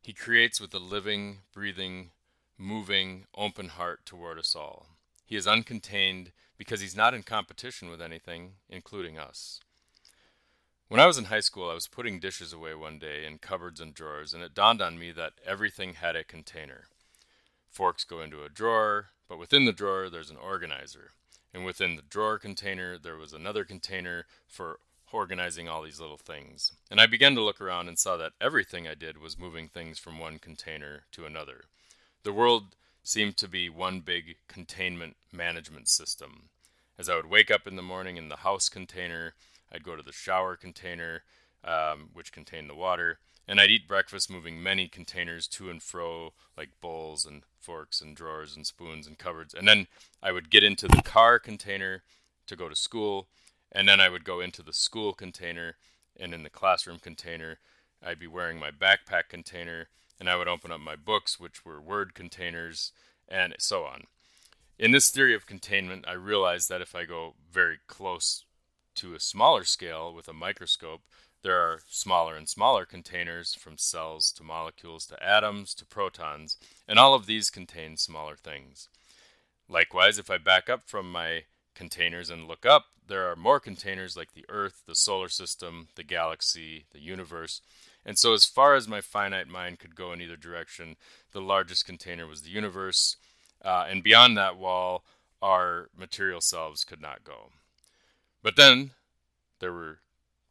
He 0.00 0.12
creates 0.12 0.60
with 0.60 0.72
a 0.72 0.78
living, 0.78 1.38
breathing, 1.52 2.10
moving, 2.56 3.24
open 3.36 3.70
heart 3.70 4.06
toward 4.06 4.38
us 4.38 4.54
all. 4.54 4.86
He 5.26 5.34
is 5.34 5.48
uncontained 5.48 6.28
because 6.60 6.82
he's 6.82 6.94
not 6.94 7.14
in 7.14 7.22
competition 7.22 7.88
with 7.88 8.02
anything, 8.02 8.50
including 8.68 9.18
us. 9.18 9.60
When 10.88 11.00
I 11.00 11.06
was 11.06 11.16
in 11.16 11.24
high 11.24 11.40
school, 11.40 11.70
I 11.70 11.72
was 11.72 11.88
putting 11.88 12.20
dishes 12.20 12.52
away 12.52 12.74
one 12.74 12.98
day 12.98 13.24
in 13.24 13.38
cupboards 13.38 13.80
and 13.80 13.94
drawers, 13.94 14.34
and 14.34 14.42
it 14.42 14.54
dawned 14.54 14.82
on 14.82 14.98
me 14.98 15.10
that 15.12 15.32
everything 15.46 15.94
had 15.94 16.16
a 16.16 16.22
container. 16.22 16.84
Forks 17.70 18.04
go 18.04 18.20
into 18.20 18.44
a 18.44 18.50
drawer, 18.50 19.06
but 19.26 19.38
within 19.38 19.64
the 19.64 19.72
drawer 19.72 20.10
there's 20.10 20.28
an 20.28 20.36
organizer. 20.36 21.12
And 21.54 21.64
within 21.64 21.96
the 21.96 22.02
drawer 22.02 22.38
container, 22.38 22.98
there 22.98 23.16
was 23.16 23.32
another 23.32 23.64
container 23.64 24.26
for 24.46 24.80
organizing 25.14 25.66
all 25.66 25.80
these 25.80 25.98
little 25.98 26.18
things. 26.18 26.72
And 26.90 27.00
I 27.00 27.06
began 27.06 27.34
to 27.36 27.42
look 27.42 27.62
around 27.62 27.88
and 27.88 27.98
saw 27.98 28.18
that 28.18 28.32
everything 28.38 28.86
I 28.86 28.94
did 28.94 29.16
was 29.16 29.38
moving 29.38 29.68
things 29.68 29.98
from 29.98 30.18
one 30.18 30.38
container 30.38 31.04
to 31.12 31.24
another. 31.24 31.62
The 32.22 32.34
world 32.34 32.76
seemed 33.10 33.36
to 33.36 33.48
be 33.48 33.68
one 33.68 33.98
big 33.98 34.36
containment 34.46 35.16
management 35.32 35.88
system. 35.88 36.48
As 36.96 37.08
I 37.08 37.16
would 37.16 37.28
wake 37.28 37.50
up 37.50 37.66
in 37.66 37.74
the 37.74 37.82
morning 37.82 38.16
in 38.16 38.28
the 38.28 38.36
house 38.36 38.68
container, 38.68 39.34
I'd 39.72 39.82
go 39.82 39.96
to 39.96 40.02
the 40.02 40.12
shower 40.12 40.54
container, 40.54 41.24
um, 41.64 42.10
which 42.12 42.32
contained 42.32 42.70
the 42.70 42.74
water, 42.76 43.18
and 43.48 43.60
I'd 43.60 43.70
eat 43.70 43.88
breakfast 43.88 44.30
moving 44.30 44.62
many 44.62 44.86
containers 44.86 45.48
to 45.48 45.70
and 45.70 45.82
fro, 45.82 46.34
like 46.56 46.80
bowls 46.80 47.26
and 47.26 47.42
forks 47.58 48.00
and 48.00 48.14
drawers 48.14 48.54
and 48.54 48.64
spoons 48.64 49.08
and 49.08 49.18
cupboards. 49.18 49.54
And 49.54 49.66
then 49.66 49.88
I 50.22 50.30
would 50.30 50.48
get 50.48 50.62
into 50.62 50.86
the 50.86 51.02
car 51.02 51.40
container 51.40 52.04
to 52.46 52.54
go 52.54 52.68
to 52.68 52.76
school, 52.76 53.26
and 53.72 53.88
then 53.88 54.00
I 54.00 54.08
would 54.08 54.24
go 54.24 54.38
into 54.38 54.62
the 54.62 54.72
school 54.72 55.14
container, 55.14 55.74
and 56.16 56.32
in 56.32 56.44
the 56.44 56.50
classroom 56.50 57.00
container, 57.00 57.58
I'd 58.06 58.20
be 58.20 58.28
wearing 58.28 58.60
my 58.60 58.70
backpack 58.70 59.28
container, 59.28 59.88
and 60.20 60.28
I 60.28 60.36
would 60.36 60.46
open 60.46 60.70
up 60.70 60.80
my 60.80 60.94
books, 60.94 61.40
which 61.40 61.64
were 61.64 61.80
word 61.80 62.14
containers, 62.14 62.92
and 63.26 63.54
so 63.58 63.84
on. 63.84 64.04
In 64.78 64.92
this 64.92 65.10
theory 65.10 65.34
of 65.34 65.46
containment, 65.46 66.04
I 66.06 66.12
realized 66.12 66.68
that 66.68 66.82
if 66.82 66.94
I 66.94 67.04
go 67.04 67.34
very 67.50 67.78
close 67.86 68.44
to 68.96 69.14
a 69.14 69.20
smaller 69.20 69.64
scale 69.64 70.12
with 70.14 70.28
a 70.28 70.32
microscope, 70.32 71.00
there 71.42 71.58
are 71.58 71.80
smaller 71.88 72.36
and 72.36 72.48
smaller 72.48 72.84
containers 72.84 73.54
from 73.54 73.78
cells 73.78 74.30
to 74.32 74.42
molecules 74.42 75.06
to 75.06 75.22
atoms 75.22 75.74
to 75.74 75.86
protons, 75.86 76.58
and 76.86 76.98
all 76.98 77.14
of 77.14 77.26
these 77.26 77.48
contain 77.48 77.96
smaller 77.96 78.36
things. 78.36 78.88
Likewise, 79.68 80.18
if 80.18 80.30
I 80.30 80.36
back 80.36 80.68
up 80.68 80.82
from 80.84 81.10
my 81.10 81.44
containers 81.74 82.28
and 82.28 82.46
look 82.46 82.66
up, 82.66 82.86
there 83.06 83.30
are 83.30 83.36
more 83.36 83.58
containers 83.58 84.16
like 84.16 84.34
the 84.34 84.44
Earth, 84.48 84.82
the 84.86 84.94
solar 84.94 85.28
system, 85.28 85.88
the 85.96 86.04
galaxy, 86.04 86.84
the 86.92 87.00
universe. 87.00 87.62
And 88.04 88.18
so, 88.18 88.32
as 88.32 88.44
far 88.44 88.74
as 88.74 88.88
my 88.88 89.00
finite 89.00 89.48
mind 89.48 89.78
could 89.78 89.94
go 89.94 90.12
in 90.12 90.20
either 90.20 90.36
direction, 90.36 90.96
the 91.32 91.40
largest 91.40 91.84
container 91.84 92.26
was 92.26 92.42
the 92.42 92.50
universe. 92.50 93.16
Uh, 93.62 93.84
and 93.88 94.02
beyond 94.02 94.36
that 94.36 94.56
wall, 94.56 95.04
our 95.42 95.90
material 95.96 96.40
selves 96.40 96.84
could 96.84 97.00
not 97.00 97.24
go. 97.24 97.50
But 98.42 98.56
then 98.56 98.92
there 99.60 99.72
were 99.72 99.98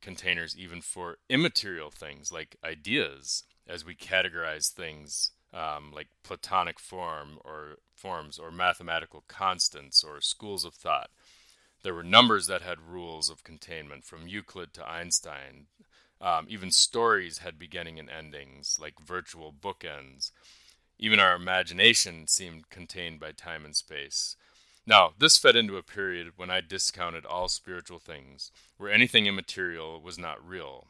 containers 0.01 0.57
even 0.57 0.81
for 0.81 1.17
immaterial 1.29 1.89
things 1.89 2.31
like 2.31 2.55
ideas, 2.63 3.43
as 3.67 3.83
we 3.83 3.95
categorize 3.95 4.71
things 4.71 5.31
um, 5.53 5.91
like 5.93 6.07
Platonic 6.23 6.79
form 6.79 7.39
or 7.43 7.77
forms 7.93 8.37
or 8.37 8.51
mathematical 8.51 9.23
constants 9.27 10.03
or 10.03 10.21
schools 10.21 10.63
of 10.63 10.73
thought. 10.73 11.09
There 11.83 11.93
were 11.93 12.03
numbers 12.03 12.47
that 12.47 12.61
had 12.61 12.81
rules 12.81 13.29
of 13.29 13.43
containment, 13.43 14.03
from 14.03 14.27
Euclid 14.27 14.73
to 14.73 14.87
Einstein. 14.87 15.67
Um, 16.21 16.47
even 16.49 16.71
stories 16.71 17.39
had 17.39 17.57
beginning 17.57 17.97
and 17.99 18.09
endings, 18.09 18.77
like 18.81 18.99
virtual 18.99 19.53
bookends. 19.53 20.31
Even 20.97 21.19
our 21.19 21.35
imagination 21.35 22.27
seemed 22.27 22.69
contained 22.69 23.19
by 23.19 23.31
time 23.31 23.63
and 23.63 23.75
space. 23.75 24.35
Now, 24.85 25.13
this 25.17 25.37
fed 25.37 25.55
into 25.55 25.77
a 25.77 25.83
period 25.83 26.33
when 26.35 26.49
I 26.49 26.61
discounted 26.61 27.25
all 27.25 27.47
spiritual 27.47 27.99
things, 27.99 28.51
where 28.77 28.91
anything 28.91 29.27
immaterial 29.27 30.01
was 30.01 30.17
not 30.17 30.45
real, 30.45 30.87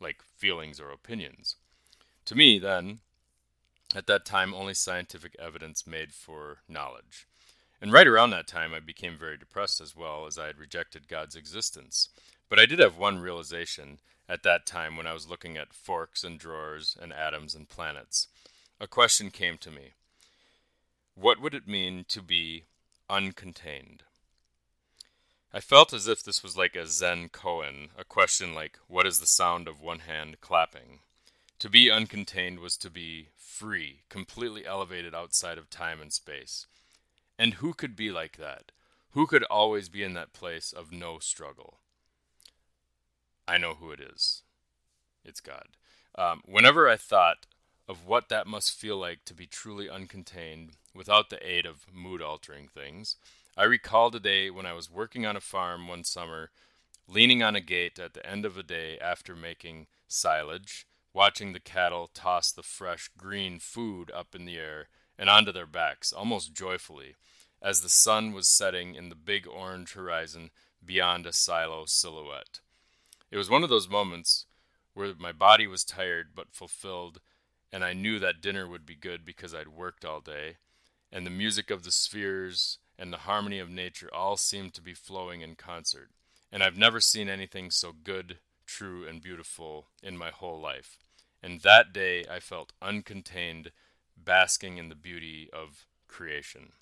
like 0.00 0.22
feelings 0.36 0.78
or 0.78 0.90
opinions. 0.90 1.56
To 2.26 2.34
me, 2.34 2.58
then, 2.58 3.00
at 3.96 4.06
that 4.06 4.26
time, 4.26 4.52
only 4.52 4.74
scientific 4.74 5.34
evidence 5.38 5.86
made 5.86 6.12
for 6.12 6.58
knowledge. 6.68 7.26
And 7.80 7.92
right 7.92 8.06
around 8.06 8.30
that 8.30 8.46
time, 8.46 8.74
I 8.74 8.80
became 8.80 9.16
very 9.16 9.38
depressed 9.38 9.80
as 9.80 9.96
well, 9.96 10.26
as 10.26 10.38
I 10.38 10.46
had 10.46 10.58
rejected 10.58 11.08
God's 11.08 11.34
existence. 11.34 12.10
But 12.48 12.58
I 12.58 12.66
did 12.66 12.80
have 12.80 12.98
one 12.98 13.18
realization 13.18 13.98
at 14.28 14.42
that 14.42 14.66
time 14.66 14.96
when 14.96 15.06
I 15.06 15.14
was 15.14 15.28
looking 15.28 15.56
at 15.56 15.72
forks 15.72 16.22
and 16.22 16.38
drawers 16.38 16.96
and 17.00 17.12
atoms 17.12 17.54
and 17.54 17.68
planets. 17.68 18.28
A 18.80 18.86
question 18.86 19.30
came 19.30 19.58
to 19.58 19.70
me 19.70 19.94
What 21.14 21.40
would 21.40 21.54
it 21.54 21.66
mean 21.66 22.04
to 22.08 22.22
be 22.22 22.64
uncontained? 23.08 24.00
I 25.52 25.60
felt 25.60 25.94
as 25.94 26.06
if 26.06 26.22
this 26.22 26.42
was 26.42 26.58
like 26.58 26.76
a 26.76 26.86
Zen 26.86 27.30
koan, 27.30 27.88
a 27.96 28.04
question 28.04 28.54
like, 28.54 28.78
What 28.86 29.06
is 29.06 29.18
the 29.18 29.26
sound 29.26 29.66
of 29.66 29.80
one 29.80 30.00
hand 30.00 30.40
clapping? 30.40 31.00
To 31.60 31.70
be 31.70 31.86
uncontained 31.86 32.60
was 32.60 32.76
to 32.76 32.90
be 32.90 33.28
free, 33.36 34.02
completely 34.08 34.64
elevated 34.64 35.14
outside 35.14 35.58
of 35.58 35.70
time 35.70 36.00
and 36.00 36.12
space. 36.12 36.66
And 37.38 37.54
who 37.54 37.72
could 37.72 37.96
be 37.96 38.10
like 38.10 38.36
that? 38.36 38.70
Who 39.12 39.26
could 39.26 39.42
always 39.44 39.88
be 39.88 40.04
in 40.04 40.14
that 40.14 40.32
place 40.32 40.72
of 40.72 40.92
no 40.92 41.18
struggle? 41.18 41.78
I 43.48 43.56
know 43.56 43.74
who 43.74 43.90
it 43.90 44.00
is. 44.00 44.42
It's 45.24 45.40
God. 45.40 45.68
Um, 46.16 46.42
whenever 46.44 46.88
I 46.88 46.96
thought 46.96 47.46
of 47.88 48.06
what 48.06 48.28
that 48.28 48.46
must 48.46 48.78
feel 48.78 48.98
like 48.98 49.24
to 49.24 49.34
be 49.34 49.46
truly 49.46 49.88
uncontained 49.88 50.72
without 50.94 51.30
the 51.30 51.44
aid 51.44 51.64
of 51.64 51.86
mood 51.90 52.20
altering 52.20 52.68
things, 52.68 53.16
I 53.56 53.64
recalled 53.64 54.14
a 54.14 54.20
day 54.20 54.50
when 54.50 54.66
I 54.66 54.74
was 54.74 54.90
working 54.90 55.24
on 55.24 55.34
a 55.34 55.40
farm 55.40 55.88
one 55.88 56.04
summer, 56.04 56.50
leaning 57.08 57.42
on 57.42 57.56
a 57.56 57.60
gate 57.60 57.98
at 57.98 58.12
the 58.12 58.24
end 58.24 58.44
of 58.44 58.58
a 58.58 58.62
day 58.62 58.98
after 58.98 59.34
making 59.34 59.86
silage, 60.06 60.86
watching 61.14 61.54
the 61.54 61.60
cattle 61.60 62.10
toss 62.12 62.52
the 62.52 62.62
fresh 62.62 63.10
green 63.16 63.58
food 63.58 64.10
up 64.14 64.34
in 64.34 64.44
the 64.44 64.58
air 64.58 64.88
and 65.18 65.30
onto 65.30 65.52
their 65.52 65.66
backs 65.66 66.12
almost 66.12 66.52
joyfully 66.52 67.14
as 67.62 67.80
the 67.80 67.88
sun 67.88 68.32
was 68.32 68.46
setting 68.46 68.94
in 68.94 69.08
the 69.08 69.14
big 69.14 69.46
orange 69.46 69.94
horizon 69.94 70.50
beyond 70.84 71.26
a 71.26 71.32
silo 71.32 71.86
silhouette. 71.86 72.60
It 73.30 73.36
was 73.36 73.50
one 73.50 73.62
of 73.62 73.68
those 73.68 73.88
moments 73.88 74.46
where 74.94 75.12
my 75.18 75.32
body 75.32 75.66
was 75.66 75.84
tired 75.84 76.28
but 76.34 76.52
fulfilled, 76.52 77.20
and 77.72 77.84
I 77.84 77.92
knew 77.92 78.18
that 78.18 78.40
dinner 78.40 78.68
would 78.68 78.86
be 78.86 78.94
good 78.94 79.24
because 79.24 79.54
I'd 79.54 79.68
worked 79.68 80.04
all 80.04 80.20
day, 80.20 80.56
and 81.12 81.26
the 81.26 81.30
music 81.30 81.70
of 81.70 81.84
the 81.84 81.92
spheres 81.92 82.78
and 82.98 83.12
the 83.12 83.18
harmony 83.18 83.58
of 83.58 83.70
nature 83.70 84.08
all 84.12 84.36
seemed 84.36 84.74
to 84.74 84.82
be 84.82 84.94
flowing 84.94 85.40
in 85.40 85.54
concert. 85.54 86.10
And 86.50 86.62
I've 86.62 86.76
never 86.76 87.00
seen 87.00 87.28
anything 87.28 87.70
so 87.70 87.92
good, 87.92 88.38
true, 88.66 89.06
and 89.06 89.22
beautiful 89.22 89.88
in 90.02 90.16
my 90.16 90.30
whole 90.30 90.60
life. 90.60 90.98
And 91.42 91.60
that 91.60 91.92
day 91.92 92.24
I 92.30 92.40
felt 92.40 92.72
uncontained, 92.82 93.68
basking 94.16 94.78
in 94.78 94.88
the 94.88 94.96
beauty 94.96 95.48
of 95.52 95.86
creation. 96.08 96.72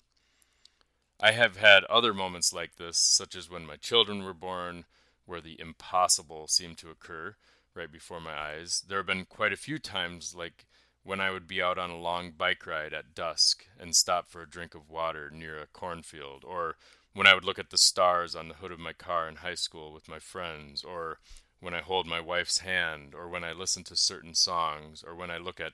I 1.19 1.31
have 1.31 1.57
had 1.57 1.83
other 1.85 2.13
moments 2.13 2.53
like 2.53 2.77
this, 2.77 2.97
such 2.97 3.35
as 3.35 3.49
when 3.49 3.65
my 3.65 3.75
children 3.75 4.23
were 4.23 4.33
born, 4.33 4.85
where 5.27 5.41
the 5.41 5.59
impossible 5.59 6.47
seemed 6.47 6.77
to 6.79 6.89
occur 6.89 7.35
right 7.75 7.91
before 7.91 8.19
my 8.19 8.33
eyes. 8.33 8.83
There 8.87 8.97
have 8.97 9.05
been 9.05 9.25
quite 9.25 9.53
a 9.53 9.57
few 9.57 9.77
times, 9.77 10.33
like 10.35 10.65
when 11.03 11.21
I 11.21 11.31
would 11.31 11.47
be 11.47 11.61
out 11.61 11.77
on 11.77 11.89
a 11.89 11.97
long 11.97 12.31
bike 12.31 12.65
ride 12.65 12.93
at 12.93 13.13
dusk 13.13 13.65
and 13.79 13.95
stop 13.95 14.27
for 14.27 14.41
a 14.41 14.49
drink 14.49 14.73
of 14.73 14.89
water 14.89 15.29
near 15.29 15.59
a 15.59 15.67
cornfield, 15.67 16.43
or 16.43 16.75
when 17.13 17.27
I 17.27 17.33
would 17.33 17.45
look 17.45 17.59
at 17.59 17.69
the 17.69 17.77
stars 17.77 18.35
on 18.35 18.47
the 18.47 18.55
hood 18.55 18.71
of 18.71 18.79
my 18.79 18.93
car 18.93 19.27
in 19.27 19.37
high 19.37 19.55
school 19.55 19.93
with 19.93 20.09
my 20.09 20.19
friends, 20.19 20.83
or 20.83 21.19
when 21.59 21.73
I 21.73 21.81
hold 21.81 22.07
my 22.07 22.19
wife's 22.19 22.59
hand, 22.59 23.13
or 23.15 23.29
when 23.29 23.43
I 23.43 23.53
listen 23.53 23.83
to 23.85 23.95
certain 23.95 24.35
songs, 24.35 25.03
or 25.05 25.15
when 25.15 25.31
I 25.31 25.37
look 25.37 25.59
at 25.59 25.73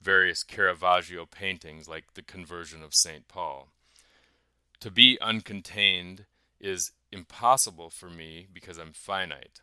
various 0.00 0.42
Caravaggio 0.42 1.26
paintings 1.26 1.88
like 1.88 2.14
The 2.14 2.22
Conversion 2.22 2.82
of 2.82 2.94
St. 2.94 3.28
Paul. 3.28 3.68
To 4.80 4.90
be 4.90 5.16
uncontained 5.22 6.24
is 6.60 6.90
impossible 7.12 7.90
for 7.90 8.08
me 8.08 8.46
because 8.52 8.78
I'm 8.78 8.92
finite. 8.92 9.60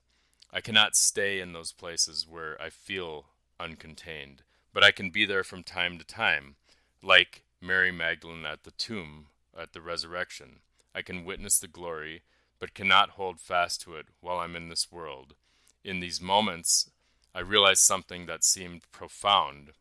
I 0.54 0.62
cannot 0.62 0.96
stay 0.96 1.40
in 1.40 1.54
those 1.54 1.72
places 1.72 2.26
where 2.30 2.60
I 2.62 2.70
feel 2.70 3.26
uncontained, 3.60 4.40
but 4.74 4.84
I 4.84 4.92
can 4.92 5.10
be 5.10 5.26
there 5.26 5.44
from 5.44 5.64
time 5.64 5.98
to 5.98 6.06
time, 6.06 6.56
like 7.04 7.44
Mary 7.62 7.92
Magdalene 7.92 8.46
at 8.46 8.64
the 8.64 8.72
tomb 8.72 9.28
at 9.60 9.74
the 9.74 9.82
resurrection. 9.82 10.60
I 10.96 11.02
can 11.02 11.26
witness 11.26 11.60
the 11.60 11.68
glory, 11.68 12.22
but 12.60 12.74
cannot 12.74 13.12
hold 13.12 13.40
fast 13.40 13.82
to 13.82 13.96
it 13.96 14.08
while 14.22 14.40
I'm 14.40 14.56
in 14.56 14.70
this 14.70 14.92
world. 14.92 15.36
In 15.84 16.00
these 16.00 16.22
moments, 16.22 16.90
I 17.34 17.42
realize 17.42 17.82
something 17.82 18.26
that 18.26 18.44
seemed 18.44 18.92
profound 18.92 19.72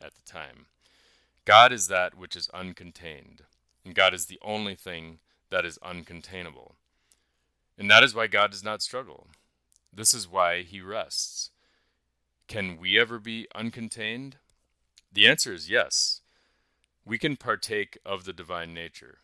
at 0.00 0.12
the 0.14 0.30
time. 0.30 0.66
God 1.44 1.72
is 1.72 1.88
that 1.88 2.16
which 2.16 2.36
is 2.36 2.48
uncontained, 2.54 3.40
and 3.84 3.94
God 3.94 4.14
is 4.14 4.26
the 4.26 4.40
only 4.42 4.74
thing 4.74 5.18
that 5.50 5.64
is 5.64 5.78
uncontainable. 5.78 6.72
And 7.78 7.90
that 7.90 8.02
is 8.02 8.14
why 8.14 8.26
God 8.26 8.50
does 8.50 8.64
not 8.64 8.82
struggle. 8.82 9.28
This 9.92 10.14
is 10.14 10.28
why 10.28 10.62
he 10.62 10.80
rests. 10.80 11.50
Can 12.48 12.78
we 12.78 12.98
ever 12.98 13.18
be 13.18 13.46
uncontained? 13.54 14.34
The 15.12 15.26
answer 15.26 15.52
is 15.52 15.70
yes. 15.70 16.20
We 17.04 17.18
can 17.18 17.36
partake 17.36 17.98
of 18.04 18.24
the 18.24 18.32
divine 18.32 18.74
nature. 18.74 19.18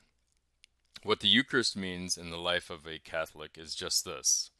What 1.02 1.20
the 1.20 1.28
Eucharist 1.28 1.76
means 1.76 2.16
in 2.16 2.30
the 2.30 2.38
life 2.38 2.70
of 2.70 2.86
a 2.86 2.98
Catholic 2.98 3.58
is 3.58 3.74
just 3.74 4.04
this. 4.04 4.50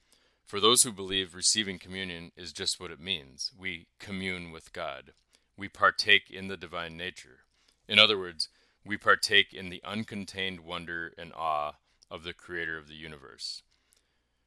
For 0.44 0.60
those 0.60 0.82
who 0.82 0.92
believe 0.92 1.34
receiving 1.34 1.78
communion 1.78 2.32
is 2.36 2.52
just 2.52 2.80
what 2.80 2.90
it 2.90 3.00
means. 3.00 3.52
We 3.56 3.86
commune 3.98 4.50
with 4.50 4.72
God. 4.72 5.12
We 5.56 5.68
partake 5.68 6.30
in 6.30 6.48
the 6.48 6.56
divine 6.56 6.96
nature. 6.96 7.40
In 7.88 7.98
other 7.98 8.18
words, 8.18 8.48
we 8.84 8.96
partake 8.96 9.54
in 9.54 9.70
the 9.70 9.80
uncontained 9.84 10.60
wonder 10.60 11.14
and 11.16 11.32
awe 11.32 11.74
of 12.10 12.24
the 12.24 12.32
Creator 12.32 12.76
of 12.76 12.88
the 12.88 12.94
universe. 12.94 13.62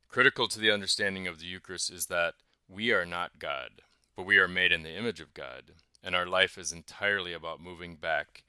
Critical 0.08 0.48
to 0.48 0.60
the 0.60 0.72
understanding 0.72 1.28
of 1.28 1.40
the 1.40 1.46
Eucharist 1.46 1.92
is 1.92 2.06
that 2.08 2.36
we 2.70 2.92
are 2.92 3.06
not 3.06 3.40
God, 3.40 3.82
but 4.16 4.26
we 4.26 4.38
are 4.38 4.48
made 4.48 4.72
in 4.72 4.84
the 4.84 4.96
image 4.96 5.20
of 5.20 5.34
God, 5.34 5.72
and 6.04 6.16
our 6.16 6.26
life 6.26 6.58
is 6.58 6.72
entirely 6.72 7.34
about 7.34 7.62
moving 7.62 7.96
back 7.96 8.44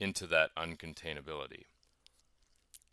into 0.00 0.26
that 0.26 0.50
uncontainability. 0.56 1.64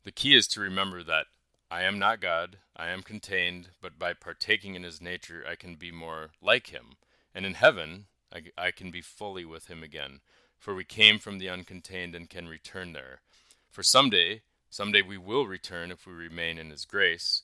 The 0.03 0.11
key 0.11 0.35
is 0.35 0.47
to 0.49 0.59
remember 0.59 1.03
that 1.03 1.27
I 1.69 1.83
am 1.83 1.97
not 1.97 2.19
God, 2.19 2.57
I 2.75 2.89
am 2.89 3.01
contained, 3.01 3.69
but 3.81 3.97
by 3.97 4.13
partaking 4.13 4.75
in 4.75 4.83
his 4.83 5.01
nature, 5.01 5.45
I 5.49 5.55
can 5.55 5.75
be 5.75 5.91
more 5.91 6.31
like 6.41 6.67
him. 6.67 6.97
And 7.33 7.45
in 7.45 7.53
heaven, 7.53 8.07
I, 8.33 8.41
I 8.57 8.71
can 8.71 8.91
be 8.91 9.01
fully 9.01 9.45
with 9.45 9.67
him 9.67 9.83
again, 9.83 10.19
for 10.57 10.75
we 10.75 10.83
came 10.83 11.17
from 11.17 11.37
the 11.37 11.47
uncontained 11.47 12.13
and 12.13 12.29
can 12.29 12.47
return 12.47 12.91
there. 12.91 13.21
For 13.69 13.83
someday, 13.83 14.41
someday 14.69 15.01
we 15.01 15.17
will 15.17 15.47
return 15.47 15.91
if 15.91 16.05
we 16.05 16.13
remain 16.13 16.57
in 16.57 16.71
his 16.71 16.83
grace, 16.83 17.43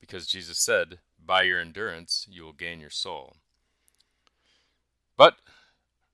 because 0.00 0.26
Jesus 0.26 0.58
said, 0.58 0.98
By 1.24 1.42
your 1.42 1.60
endurance, 1.60 2.26
you 2.30 2.44
will 2.44 2.52
gain 2.52 2.80
your 2.80 2.90
soul. 2.90 3.36
But, 5.16 5.36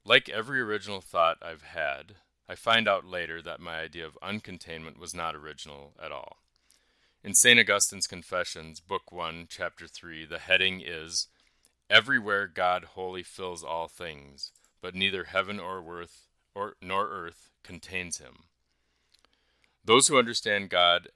like 0.05 0.29
every 0.29 0.61
original 0.61 1.01
thought 1.01 1.39
I've 1.43 1.63
had, 1.63 2.17
I 2.49 2.55
find 2.55 2.89
out 2.89 3.07
later 3.07 3.41
that 3.43 3.61
my 3.61 3.81
idea 3.81 4.07
of 4.07 4.19
uncontainment 4.23 4.99
was 4.99 5.15
not 5.15 5.35
original 5.35 5.93
at 6.03 6.13
all. 6.13 6.39
In 7.23 7.35
St. 7.35 7.59
Augustine's 7.59 8.07
Confessions, 8.07 8.81
Book 8.81 9.11
1, 9.11 9.47
Chapter 9.49 9.87
3, 9.87 10.27
the 10.27 10.39
heading 10.39 10.83
is 10.85 11.29
Everywhere 11.89 12.47
God 12.47 12.85
wholly 12.85 13.23
fills 13.23 13.63
all 13.65 13.89
things, 13.89 14.53
but 14.83 14.95
neither 14.95 15.25
heaven 15.25 15.59
or 15.59 15.83
earth 15.89 16.29
or 16.55 16.77
nor 16.83 17.09
earth 17.09 17.51
contains 17.63 18.19
him. 18.19 18.45
Those 19.85 20.09
who 20.09 20.19
understand 20.19 20.71
God 20.71 21.09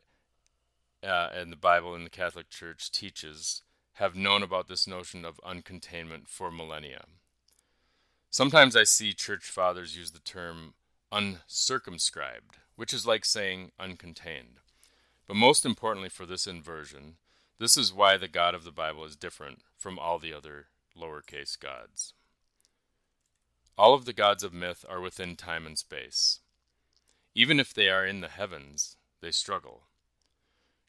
uh, 1.02 1.28
and 1.34 1.52
the 1.52 1.56
Bible 1.56 1.94
and 1.94 2.04
the 2.04 2.10
Catholic 2.10 2.50
Church 2.50 2.90
teaches 2.90 3.62
have 3.94 4.14
known 4.14 4.42
about 4.42 4.68
this 4.68 4.86
notion 4.86 5.24
of 5.24 5.40
uncontainment 5.44 6.28
for 6.28 6.50
millennia. 6.50 7.04
Sometimes 8.30 8.76
I 8.76 8.84
see 8.84 9.12
church 9.12 9.44
fathers 9.44 9.96
use 9.96 10.12
the 10.12 10.18
term 10.18 10.74
uncircumscribed, 11.10 12.58
which 12.76 12.92
is 12.92 13.06
like 13.06 13.24
saying 13.24 13.72
uncontained. 13.80 14.60
But 15.26 15.36
most 15.36 15.64
importantly 15.64 16.08
for 16.08 16.26
this 16.26 16.46
inversion, 16.46 17.16
this 17.58 17.76
is 17.76 17.92
why 17.92 18.16
the 18.16 18.28
God 18.28 18.54
of 18.54 18.64
the 18.64 18.70
Bible 18.70 19.04
is 19.04 19.16
different 19.16 19.62
from 19.76 19.98
all 19.98 20.18
the 20.18 20.32
other 20.32 20.66
lowercase 20.96 21.58
gods. 21.58 22.12
All 23.76 23.94
of 23.94 24.04
the 24.04 24.12
gods 24.12 24.44
of 24.44 24.52
myth 24.52 24.84
are 24.88 25.00
within 25.00 25.36
time 25.36 25.66
and 25.66 25.78
space. 25.78 26.40
Even 27.34 27.58
if 27.58 27.74
they 27.74 27.88
are 27.88 28.06
in 28.06 28.20
the 28.20 28.28
heavens, 28.28 28.96
they 29.20 29.30
struggle. 29.30 29.87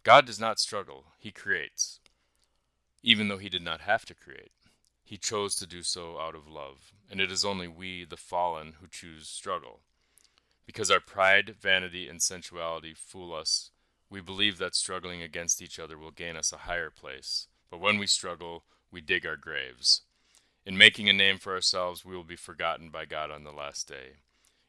God 0.10 0.26
does 0.26 0.40
not 0.40 0.60
struggle, 0.60 1.04
He 1.20 1.30
creates, 1.30 2.00
even 3.04 3.28
though 3.28 3.38
He 3.38 3.48
did 3.48 3.62
not 3.62 3.82
have 3.82 4.06
to 4.06 4.16
create. 4.16 4.54
He 5.04 5.18
chose 5.18 5.54
to 5.58 5.68
do 5.68 5.84
so 5.84 6.20
out 6.20 6.34
of 6.34 6.48
love, 6.48 6.94
and 7.12 7.22
it 7.22 7.32
is 7.32 7.46
only 7.46 7.68
we, 7.68 8.06
the 8.06 8.18
fallen, 8.18 8.74
who 8.82 8.88
choose 8.88 9.28
struggle. 9.28 9.82
Because 10.66 10.90
our 10.90 11.00
pride, 11.00 11.58
vanity, 11.62 12.08
and 12.08 12.24
sensuality 12.24 12.96
fool 12.96 13.36
us, 13.36 13.70
we 14.10 14.20
believe 14.20 14.58
that 14.58 14.74
struggling 14.74 15.22
against 15.22 15.62
each 15.62 15.78
other 15.78 15.96
will 15.96 16.10
gain 16.10 16.36
us 16.36 16.52
a 16.52 16.66
higher 16.66 16.90
place. 16.90 17.46
But 17.70 17.80
when 17.80 18.00
we 18.00 18.08
struggle, 18.08 18.64
we 18.92 19.02
dig 19.02 19.28
our 19.28 19.38
graves. 19.38 20.02
In 20.66 20.76
making 20.76 21.08
a 21.08 21.14
name 21.14 21.38
for 21.38 21.54
ourselves, 21.54 22.04
we 22.04 22.16
will 22.16 22.24
be 22.24 22.36
forgotten 22.36 22.90
by 22.90 23.06
God 23.06 23.30
on 23.30 23.44
the 23.44 23.52
last 23.52 23.88
day. 23.88 24.22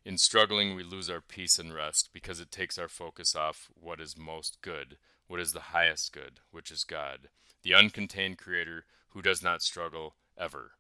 In 0.04 0.18
struggling, 0.18 0.76
we 0.76 0.82
lose 0.82 1.08
our 1.08 1.22
peace 1.22 1.58
and 1.58 1.72
rest 1.72 2.10
because 2.12 2.40
it 2.40 2.52
takes 2.52 2.76
our 2.76 2.88
focus 2.88 3.34
off 3.34 3.70
what 3.74 4.02
is 4.02 4.18
most 4.18 4.58
good, 4.60 4.98
what 5.30 5.38
is 5.38 5.52
the 5.52 5.60
highest 5.60 6.12
good, 6.12 6.40
which 6.50 6.72
is 6.72 6.82
God, 6.82 7.28
the 7.62 7.70
uncontained 7.70 8.36
Creator 8.36 8.84
who 9.10 9.22
does 9.22 9.44
not 9.44 9.62
struggle 9.62 10.16
ever. 10.36 10.72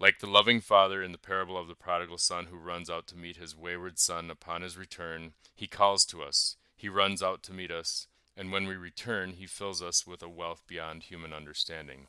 Like 0.00 0.18
the 0.18 0.26
loving 0.26 0.60
father 0.60 1.04
in 1.04 1.12
the 1.12 1.18
parable 1.18 1.56
of 1.56 1.68
the 1.68 1.76
prodigal 1.76 2.18
son 2.18 2.46
who 2.46 2.56
runs 2.56 2.90
out 2.90 3.06
to 3.06 3.16
meet 3.16 3.36
his 3.36 3.56
wayward 3.56 4.00
son 4.00 4.28
upon 4.28 4.62
his 4.62 4.76
return, 4.76 5.34
he 5.54 5.68
calls 5.68 6.04
to 6.06 6.20
us, 6.20 6.56
he 6.74 6.88
runs 6.88 7.22
out 7.22 7.44
to 7.44 7.52
meet 7.52 7.70
us, 7.70 8.08
and 8.36 8.50
when 8.50 8.66
we 8.66 8.74
return, 8.74 9.34
he 9.34 9.46
fills 9.46 9.80
us 9.80 10.04
with 10.04 10.20
a 10.20 10.28
wealth 10.28 10.64
beyond 10.66 11.04
human 11.04 11.32
understanding. 11.32 12.08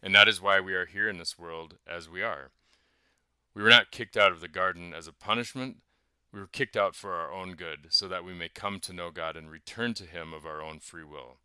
And 0.00 0.14
that 0.14 0.28
is 0.28 0.40
why 0.40 0.60
we 0.60 0.74
are 0.74 0.86
here 0.86 1.08
in 1.08 1.18
this 1.18 1.36
world 1.36 1.74
as 1.88 2.08
we 2.08 2.22
are. 2.22 2.52
We 3.52 3.64
were 3.64 3.68
not 3.68 3.90
kicked 3.90 4.16
out 4.16 4.30
of 4.30 4.40
the 4.40 4.46
garden 4.46 4.94
as 4.94 5.08
a 5.08 5.12
punishment, 5.12 5.78
we 6.34 6.40
were 6.40 6.48
kicked 6.48 6.76
out 6.76 6.96
for 6.96 7.12
our 7.12 7.32
own 7.32 7.52
good, 7.52 7.86
so 7.90 8.08
that 8.08 8.24
we 8.24 8.34
may 8.34 8.48
come 8.48 8.80
to 8.80 8.92
know 8.92 9.12
God 9.12 9.36
and 9.36 9.48
return 9.48 9.94
to 9.94 10.04
Him 10.04 10.34
of 10.34 10.44
our 10.44 10.60
own 10.60 10.80
free 10.80 11.04
will. 11.04 11.36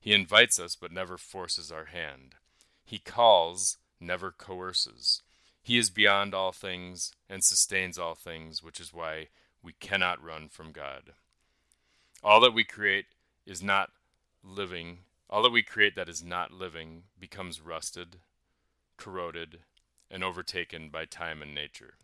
He 0.00 0.14
invites 0.14 0.58
us, 0.58 0.74
but 0.74 0.90
never 0.90 1.18
forces 1.18 1.70
our 1.70 1.84
hand. 1.84 2.36
He 2.82 2.98
calls, 2.98 3.76
never 4.00 4.30
coerces. 4.30 5.20
He 5.62 5.76
is 5.76 5.90
beyond 5.90 6.34
all 6.34 6.50
things 6.50 7.12
and 7.28 7.44
sustains 7.44 7.98
all 7.98 8.14
things, 8.14 8.62
which 8.62 8.80
is 8.80 8.92
why 8.92 9.28
we 9.62 9.74
cannot 9.74 10.24
run 10.24 10.48
from 10.48 10.72
God. 10.72 11.12
All 12.24 12.40
that 12.40 12.54
we 12.54 12.64
create 12.64 13.06
is 13.44 13.62
not 13.62 13.90
living, 14.42 15.00
all 15.28 15.42
that 15.42 15.52
we 15.52 15.62
create 15.62 15.94
that 15.96 16.08
is 16.08 16.24
not 16.24 16.52
living 16.52 17.02
becomes 17.20 17.60
rusted, 17.60 18.16
corroded, 18.96 19.58
and 20.10 20.24
overtaken 20.24 20.88
by 20.88 21.04
time 21.04 21.42
and 21.42 21.54
nature. 21.54 21.94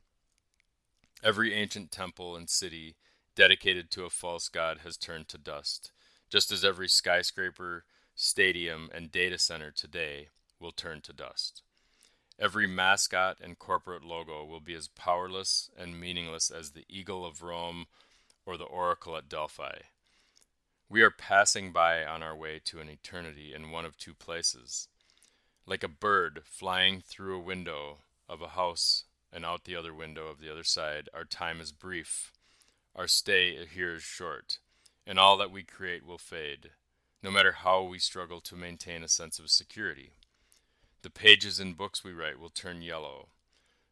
Every 1.22 1.52
ancient 1.52 1.90
temple 1.90 2.36
and 2.36 2.48
city 2.48 2.94
dedicated 3.34 3.90
to 3.90 4.04
a 4.04 4.10
false 4.10 4.48
god 4.48 4.78
has 4.84 4.96
turned 4.96 5.28
to 5.28 5.38
dust, 5.38 5.90
just 6.30 6.52
as 6.52 6.64
every 6.64 6.88
skyscraper, 6.88 7.84
stadium, 8.14 8.88
and 8.94 9.10
data 9.10 9.38
center 9.38 9.72
today 9.72 10.28
will 10.60 10.70
turn 10.70 11.00
to 11.02 11.12
dust. 11.12 11.62
Every 12.38 12.68
mascot 12.68 13.38
and 13.42 13.58
corporate 13.58 14.04
logo 14.04 14.44
will 14.44 14.60
be 14.60 14.74
as 14.74 14.86
powerless 14.86 15.70
and 15.76 16.00
meaningless 16.00 16.50
as 16.50 16.70
the 16.70 16.84
eagle 16.88 17.26
of 17.26 17.42
Rome 17.42 17.86
or 18.46 18.56
the 18.56 18.64
oracle 18.64 19.16
at 19.16 19.28
Delphi. 19.28 19.78
We 20.88 21.02
are 21.02 21.10
passing 21.10 21.72
by 21.72 22.04
on 22.04 22.22
our 22.22 22.36
way 22.36 22.60
to 22.66 22.78
an 22.78 22.88
eternity 22.88 23.52
in 23.52 23.72
one 23.72 23.84
of 23.84 23.98
two 23.98 24.14
places. 24.14 24.86
Like 25.66 25.82
a 25.82 25.88
bird 25.88 26.42
flying 26.44 27.02
through 27.04 27.36
a 27.36 27.42
window 27.42 27.98
of 28.28 28.40
a 28.40 28.50
house 28.50 29.04
and 29.32 29.44
out 29.44 29.64
the 29.64 29.76
other 29.76 29.94
window 29.94 30.28
of 30.28 30.40
the 30.40 30.50
other 30.50 30.64
side, 30.64 31.08
our 31.14 31.24
time 31.24 31.60
is 31.60 31.72
brief. 31.72 32.32
Our 32.94 33.06
stay 33.06 33.64
here 33.66 33.94
is 33.94 34.02
short, 34.02 34.58
and 35.06 35.18
all 35.18 35.36
that 35.36 35.50
we 35.50 35.62
create 35.62 36.04
will 36.04 36.18
fade, 36.18 36.70
no 37.22 37.30
matter 37.30 37.52
how 37.52 37.82
we 37.82 37.98
struggle 37.98 38.40
to 38.40 38.56
maintain 38.56 39.02
a 39.02 39.08
sense 39.08 39.38
of 39.38 39.50
security. 39.50 40.12
The 41.02 41.10
pages 41.10 41.60
in 41.60 41.74
books 41.74 42.02
we 42.02 42.12
write 42.12 42.40
will 42.40 42.50
turn 42.50 42.82
yellow. 42.82 43.28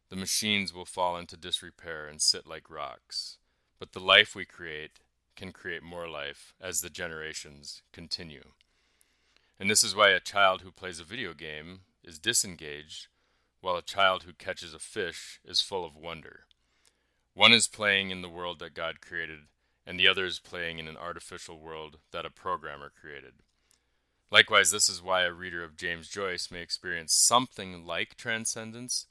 The 0.09 0.15
machines 0.15 0.73
will 0.73 0.85
fall 0.85 1.17
into 1.17 1.37
disrepair 1.37 2.07
and 2.07 2.21
sit 2.21 2.45
like 2.45 2.69
rocks. 2.69 3.37
But 3.79 3.93
the 3.93 3.99
life 3.99 4.35
we 4.35 4.45
create 4.45 4.99
can 5.35 5.51
create 5.51 5.83
more 5.83 6.09
life 6.09 6.53
as 6.59 6.81
the 6.81 6.89
generations 6.89 7.81
continue. 7.93 8.51
And 9.59 9.69
this 9.69 9.83
is 9.83 9.95
why 9.95 10.09
a 10.09 10.19
child 10.19 10.61
who 10.61 10.71
plays 10.71 10.99
a 10.99 11.03
video 11.03 11.33
game 11.33 11.81
is 12.03 12.19
disengaged, 12.19 13.07
while 13.61 13.75
a 13.75 13.81
child 13.81 14.23
who 14.23 14.33
catches 14.33 14.73
a 14.73 14.79
fish 14.79 15.39
is 15.45 15.61
full 15.61 15.85
of 15.85 15.95
wonder. 15.95 16.41
One 17.33 17.53
is 17.53 17.67
playing 17.67 18.11
in 18.11 18.21
the 18.21 18.29
world 18.29 18.59
that 18.59 18.73
God 18.73 19.01
created, 19.01 19.41
and 19.85 19.99
the 19.99 20.07
other 20.07 20.25
is 20.25 20.39
playing 20.39 20.79
in 20.79 20.87
an 20.87 20.97
artificial 20.97 21.59
world 21.59 21.97
that 22.11 22.25
a 22.25 22.29
programmer 22.29 22.91
created. 22.99 23.33
Likewise, 24.29 24.71
this 24.71 24.89
is 24.89 25.01
why 25.01 25.23
a 25.23 25.31
reader 25.31 25.63
of 25.63 25.77
James 25.77 26.09
Joyce 26.09 26.51
may 26.51 26.61
experience 26.61 27.13
something 27.13 27.85
like 27.85 28.17
transcendence, 28.17 29.05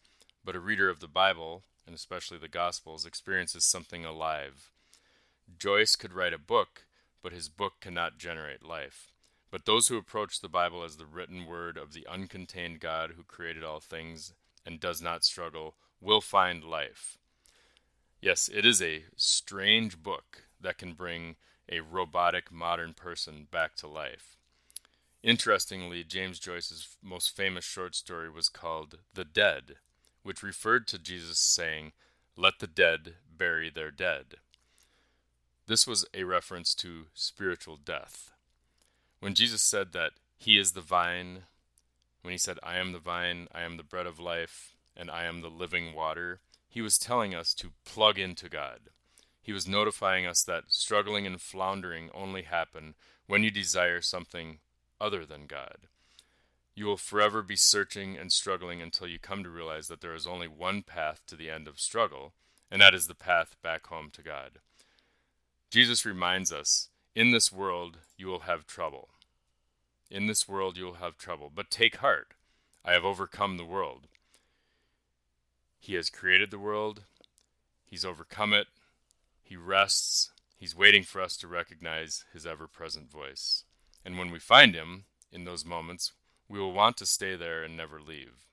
but 0.45 0.55
a 0.55 0.61
reader 0.61 0.91
of 0.91 1.01
the 1.01 1.09
Bible, 1.09 1.63
and 1.87 1.95
especially 1.95 2.37
the 2.37 2.49
Gospels, 2.49 3.07
experiences 3.07 3.65
something 3.65 4.05
alive. 4.05 4.71
Joyce 5.59 5.97
could 5.97 6.13
write 6.13 6.35
a 6.35 6.39
book, 6.39 6.85
but 7.23 7.33
his 7.33 7.49
book 7.49 7.75
cannot 7.81 8.19
generate 8.19 8.63
life. 8.63 9.13
But 9.57 9.65
those 9.65 9.89
who 9.89 9.97
approach 9.97 10.43
the 10.43 10.51
Bible 10.51 10.85
as 10.85 10.99
the 10.99 11.07
written 11.07 11.47
word 11.47 11.79
of 11.79 11.95
the 11.95 12.07
uncontained 12.11 12.79
God 12.79 13.13
who 13.17 13.23
created 13.23 13.65
all 13.65 13.81
things 13.81 14.35
and 14.67 14.79
does 14.79 15.01
not 15.01 15.25
struggle 15.25 15.77
will 15.99 16.21
find 16.21 16.63
life. 16.63 17.17
Yes, 18.21 18.51
it 18.53 18.67
is 18.67 18.83
a 18.83 19.05
strange 19.17 20.03
book 20.03 20.43
that 20.61 20.77
can 20.77 20.93
bring 20.93 21.37
a 21.71 21.81
robotic 21.81 22.53
modern 22.53 22.93
person 22.93 23.47
back 23.51 23.77
to 23.77 23.89
life. 23.89 24.37
Interestingly, 25.23 26.05
James 26.05 26.39
Joyce's 26.39 26.99
most 27.03 27.35
famous 27.35 27.65
short 27.65 27.95
story 27.95 28.29
was 28.29 28.51
called 28.51 28.99
The 29.15 29.25
Dead, 29.25 29.77
which 30.23 30.43
referred 30.43 30.87
to 30.89 30.99
Jesus 30.99 31.39
saying, 31.39 31.93
Let 32.37 32.59
the 32.59 32.67
dead 32.67 33.15
bury 33.35 33.71
their 33.71 33.91
dead. 33.91 34.35
This 35.67 35.87
was 35.87 36.05
a 36.13 36.25
reference 36.25 36.75
to 36.75 37.07
spiritual 37.15 37.79
death. 37.79 38.33
When 39.27 39.35
Jesus 39.35 39.61
said 39.61 39.91
that 39.91 40.13
He 40.39 40.57
is 40.57 40.71
the 40.71 40.81
vine, 40.81 41.47
when 42.23 42.31
He 42.31 42.39
said, 42.39 42.61
I 42.63 42.77
am 42.77 42.93
the 42.93 43.01
vine, 43.01 43.49
I 43.53 43.63
am 43.63 43.77
the 43.77 43.83
bread 43.83 44.07
of 44.07 44.21
life, 44.21 44.77
and 44.97 45.11
I 45.11 45.25
am 45.25 45.41
the 45.41 45.51
living 45.51 45.95
water, 45.95 46.39
He 46.69 46.81
was 46.81 46.97
telling 46.97 47.35
us 47.35 47.53
to 47.55 47.73
plug 47.85 48.21
into 48.21 48.49
God. 48.49 48.83
He 49.43 49.53
was 49.53 49.67
notifying 49.67 50.27
us 50.27 50.45
that 50.45 50.67
struggling 50.69 51.27
and 51.27 51.41
floundering 51.41 52.09
only 52.15 52.43
happen 52.43 52.95
when 53.27 53.43
you 53.43 53.51
desire 53.51 54.01
something 54.01 54.59
other 55.01 55.27
than 55.27 55.49
God. 55.49 55.89
You 56.77 56.87
will 56.87 56.97
forever 56.97 57.43
be 57.43 57.57
searching 57.57 58.17
and 58.17 58.31
struggling 58.31 58.81
until 58.81 59.09
you 59.09 59.19
come 59.19 59.43
to 59.43 59.51
realize 59.51 59.89
that 59.89 60.03
there 60.03 60.15
is 60.15 60.29
only 60.29 60.47
one 60.47 60.83
path 60.83 61.23
to 61.27 61.35
the 61.35 61.51
end 61.51 61.67
of 61.67 61.81
struggle, 61.81 62.33
and 62.71 62.81
that 62.81 62.95
is 62.95 63.09
the 63.09 63.15
path 63.17 63.57
back 63.61 63.89
home 63.89 64.11
to 64.13 64.23
God. 64.23 64.61
Jesus 65.69 66.07
reminds 66.07 66.53
us 66.53 66.91
in 67.17 67.33
this 67.33 67.51
world 67.51 67.99
you 68.17 68.29
will 68.29 68.47
have 68.47 68.69
trouble. 68.69 69.09
In 70.11 70.27
this 70.27 70.49
world 70.49 70.77
you 70.77 70.85
will 70.85 70.95
have 70.95 71.19
trouble, 71.19 71.51
but 71.55 71.71
take 71.71 71.97
heart. 71.97 72.35
I 72.85 72.93
have 72.93 73.05
overcome 73.05 73.57
the 73.57 73.65
world. 73.65 74.07
He 75.79 75.95
has 75.95 76.11
created 76.11 76.51
the 76.51 76.59
world, 76.59 77.05
He's 77.85 78.05
overcome 78.05 78.53
it, 78.53 78.67
He 79.43 79.57
rests, 79.57 80.31
He's 80.57 80.77
waiting 80.77 81.03
for 81.03 81.21
us 81.21 81.37
to 81.39 81.49
recognize 81.49 82.25
His 82.33 82.47
ever 82.47 82.67
present 82.67 83.11
voice. 83.11 83.65
And 84.05 84.19
when 84.19 84.31
we 84.31 84.39
find 84.39 84.75
Him, 84.75 85.05
in 85.33 85.45
those 85.45 85.65
moments, 85.65 86.13
we 86.49 86.59
will 86.59 86.73
want 86.73 86.97
to 86.99 87.07
stay 87.07 87.37
there 87.37 87.63
and 87.65 87.77
never 87.77 88.01
leave. 88.01 88.47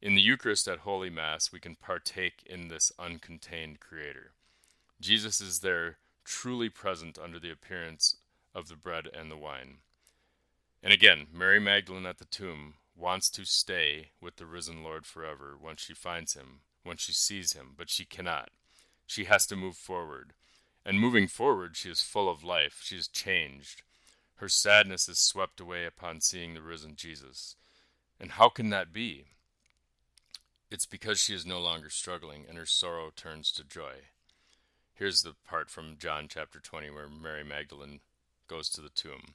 In 0.00 0.14
the 0.14 0.22
Eucharist 0.22 0.68
at 0.68 0.80
Holy 0.80 1.10
Mass, 1.10 1.50
we 1.50 1.58
can 1.58 1.74
partake 1.74 2.42
in 2.46 2.68
this 2.68 2.92
uncontained 2.98 3.80
Creator. 3.80 4.32
Jesus 5.00 5.40
is 5.40 5.60
there, 5.60 5.96
truly 6.24 6.68
present 6.68 7.18
under 7.18 7.40
the 7.40 7.50
appearance 7.50 8.16
of 8.54 8.68
the 8.68 8.76
bread 8.76 9.08
and 9.12 9.30
the 9.30 9.36
wine. 9.36 9.78
And 10.82 10.92
again, 10.92 11.26
Mary 11.32 11.58
Magdalene 11.60 12.06
at 12.06 12.18
the 12.18 12.24
tomb 12.24 12.74
wants 12.96 13.30
to 13.30 13.44
stay 13.44 14.10
with 14.20 14.36
the 14.36 14.46
risen 14.46 14.82
Lord 14.82 15.06
forever 15.06 15.56
once 15.60 15.80
she 15.80 15.94
finds 15.94 16.34
him, 16.34 16.60
once 16.84 17.00
she 17.00 17.12
sees 17.12 17.52
him, 17.52 17.74
but 17.76 17.90
she 17.90 18.04
cannot. 18.04 18.50
She 19.06 19.24
has 19.24 19.46
to 19.46 19.56
move 19.56 19.76
forward. 19.76 20.34
And 20.84 21.00
moving 21.00 21.28
forward, 21.28 21.76
she 21.76 21.90
is 21.90 22.00
full 22.02 22.28
of 22.28 22.44
life. 22.44 22.80
She 22.82 22.96
is 22.96 23.08
changed. 23.08 23.82
Her 24.36 24.48
sadness 24.48 25.08
is 25.08 25.18
swept 25.18 25.60
away 25.60 25.84
upon 25.84 26.20
seeing 26.20 26.54
the 26.54 26.62
risen 26.62 26.94
Jesus. 26.96 27.56
And 28.20 28.32
how 28.32 28.48
can 28.48 28.70
that 28.70 28.92
be? 28.92 29.26
It's 30.70 30.86
because 30.86 31.18
she 31.18 31.34
is 31.34 31.46
no 31.46 31.60
longer 31.60 31.90
struggling 31.90 32.44
and 32.48 32.58
her 32.58 32.66
sorrow 32.66 33.10
turns 33.14 33.50
to 33.52 33.64
joy. 33.64 34.10
Here's 34.94 35.22
the 35.22 35.34
part 35.48 35.70
from 35.70 35.96
John 35.98 36.26
chapter 36.28 36.60
20 36.60 36.90
where 36.90 37.08
Mary 37.08 37.44
Magdalene 37.44 38.00
goes 38.48 38.68
to 38.70 38.80
the 38.80 38.88
tomb. 38.88 39.34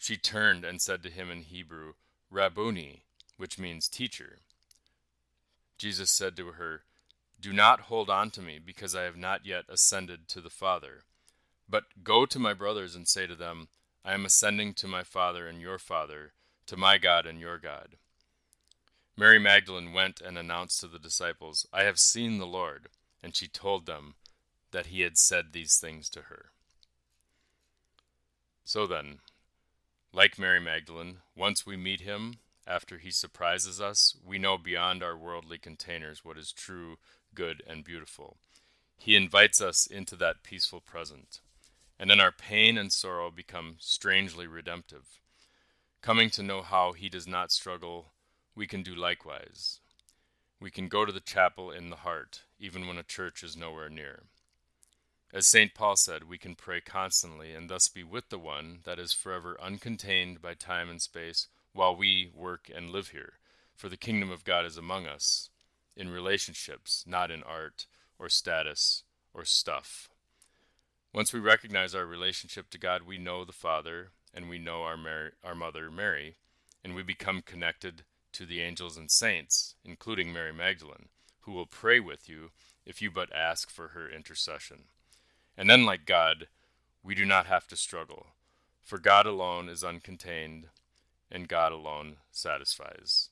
She 0.00 0.16
turned 0.16 0.64
and 0.64 0.80
said 0.80 1.02
to 1.02 1.10
him 1.10 1.30
in 1.30 1.42
Hebrew, 1.42 1.92
Rabboni, 2.30 3.02
which 3.36 3.58
means 3.58 3.86
teacher. 3.86 4.38
Jesus 5.76 6.10
said 6.10 6.38
to 6.38 6.52
her, 6.52 6.84
Do 7.38 7.52
not 7.52 7.82
hold 7.82 8.08
on 8.08 8.30
to 8.30 8.40
me, 8.40 8.58
because 8.58 8.96
I 8.96 9.02
have 9.02 9.18
not 9.18 9.44
yet 9.44 9.66
ascended 9.68 10.26
to 10.28 10.40
the 10.40 10.48
Father. 10.48 11.02
But 11.68 12.02
go 12.02 12.24
to 12.24 12.38
my 12.38 12.54
brothers 12.54 12.96
and 12.96 13.06
say 13.06 13.26
to 13.26 13.34
them, 13.34 13.68
I 14.02 14.14
am 14.14 14.24
ascending 14.24 14.72
to 14.74 14.88
my 14.88 15.02
Father 15.02 15.46
and 15.46 15.60
your 15.60 15.78
Father, 15.78 16.32
to 16.64 16.78
my 16.78 16.96
God 16.96 17.26
and 17.26 17.38
your 17.38 17.58
God. 17.58 17.96
Mary 19.18 19.38
Magdalene 19.38 19.92
went 19.92 20.22
and 20.22 20.38
announced 20.38 20.80
to 20.80 20.88
the 20.88 20.98
disciples, 20.98 21.66
I 21.74 21.82
have 21.82 21.98
seen 21.98 22.38
the 22.38 22.46
Lord, 22.46 22.88
and 23.22 23.36
she 23.36 23.48
told 23.48 23.84
them 23.84 24.14
that 24.70 24.86
he 24.86 25.02
had 25.02 25.18
said 25.18 25.52
these 25.52 25.76
things 25.76 26.08
to 26.08 26.22
her. 26.22 26.52
So 28.64 28.86
then, 28.86 29.18
like 30.12 30.38
Mary 30.38 30.60
Magdalene, 30.60 31.18
once 31.36 31.64
we 31.64 31.76
meet 31.76 32.00
him, 32.00 32.34
after 32.66 32.98
he 32.98 33.10
surprises 33.10 33.80
us, 33.80 34.16
we 34.24 34.38
know 34.38 34.58
beyond 34.58 35.02
our 35.02 35.16
worldly 35.16 35.58
containers 35.58 36.24
what 36.24 36.38
is 36.38 36.52
true, 36.52 36.98
good, 37.34 37.62
and 37.66 37.84
beautiful. 37.84 38.36
He 38.96 39.16
invites 39.16 39.60
us 39.60 39.86
into 39.86 40.16
that 40.16 40.42
peaceful 40.42 40.80
present 40.80 41.40
and 42.00 42.08
then 42.08 42.18
our 42.18 42.32
pain 42.32 42.78
and 42.78 42.90
sorrow 42.90 43.30
become 43.30 43.76
strangely 43.78 44.46
redemptive. 44.46 45.20
Coming 46.00 46.30
to 46.30 46.42
know 46.42 46.62
how 46.62 46.92
he 46.92 47.10
does 47.10 47.26
not 47.26 47.52
struggle, 47.52 48.12
we 48.54 48.66
can 48.66 48.82
do 48.82 48.94
likewise. 48.94 49.80
We 50.58 50.70
can 50.70 50.88
go 50.88 51.04
to 51.04 51.12
the 51.12 51.20
chapel 51.20 51.70
in 51.70 51.90
the 51.90 51.96
heart, 51.96 52.44
even 52.58 52.86
when 52.86 52.96
a 52.96 53.02
church 53.02 53.42
is 53.42 53.54
nowhere 53.54 53.90
near. 53.90 54.22
As 55.32 55.46
St. 55.46 55.74
Paul 55.74 55.94
said, 55.94 56.28
we 56.28 56.38
can 56.38 56.56
pray 56.56 56.80
constantly 56.80 57.52
and 57.52 57.70
thus 57.70 57.88
be 57.88 58.02
with 58.02 58.30
the 58.30 58.38
one 58.38 58.80
that 58.82 58.98
is 58.98 59.12
forever 59.12 59.56
uncontained 59.62 60.42
by 60.42 60.54
time 60.54 60.90
and 60.90 61.00
space 61.00 61.46
while 61.72 61.94
we 61.94 62.32
work 62.34 62.68
and 62.74 62.90
live 62.90 63.10
here. 63.10 63.34
For 63.76 63.88
the 63.88 63.96
kingdom 63.96 64.30
of 64.30 64.44
God 64.44 64.66
is 64.66 64.76
among 64.76 65.06
us, 65.06 65.48
in 65.96 66.10
relationships, 66.10 67.04
not 67.06 67.30
in 67.30 67.44
art 67.44 67.86
or 68.18 68.28
status 68.28 69.04
or 69.32 69.44
stuff. 69.44 70.08
Once 71.14 71.32
we 71.32 71.38
recognize 71.38 71.94
our 71.94 72.06
relationship 72.06 72.68
to 72.70 72.78
God, 72.78 73.02
we 73.02 73.16
know 73.16 73.44
the 73.44 73.52
Father 73.52 74.10
and 74.34 74.48
we 74.48 74.58
know 74.58 74.82
our, 74.82 74.96
Mary, 74.96 75.30
our 75.44 75.54
mother 75.54 75.92
Mary, 75.92 76.36
and 76.82 76.94
we 76.94 77.02
become 77.04 77.42
connected 77.42 78.02
to 78.32 78.44
the 78.44 78.60
angels 78.60 78.96
and 78.96 79.10
saints, 79.10 79.76
including 79.84 80.32
Mary 80.32 80.52
Magdalene, 80.52 81.08
who 81.42 81.52
will 81.52 81.66
pray 81.66 82.00
with 82.00 82.28
you 82.28 82.50
if 82.84 83.00
you 83.00 83.12
but 83.12 83.32
ask 83.32 83.70
for 83.70 83.88
her 83.88 84.08
intercession. 84.08 84.84
And 85.60 85.68
then, 85.68 85.84
like 85.84 86.06
God, 86.06 86.48
we 87.02 87.14
do 87.14 87.26
not 87.26 87.44
have 87.44 87.66
to 87.66 87.76
struggle, 87.76 88.28
for 88.80 88.98
God 88.98 89.26
alone 89.26 89.68
is 89.68 89.82
uncontained, 89.82 90.70
and 91.30 91.48
God 91.48 91.70
alone 91.70 92.16
satisfies. 92.32 93.29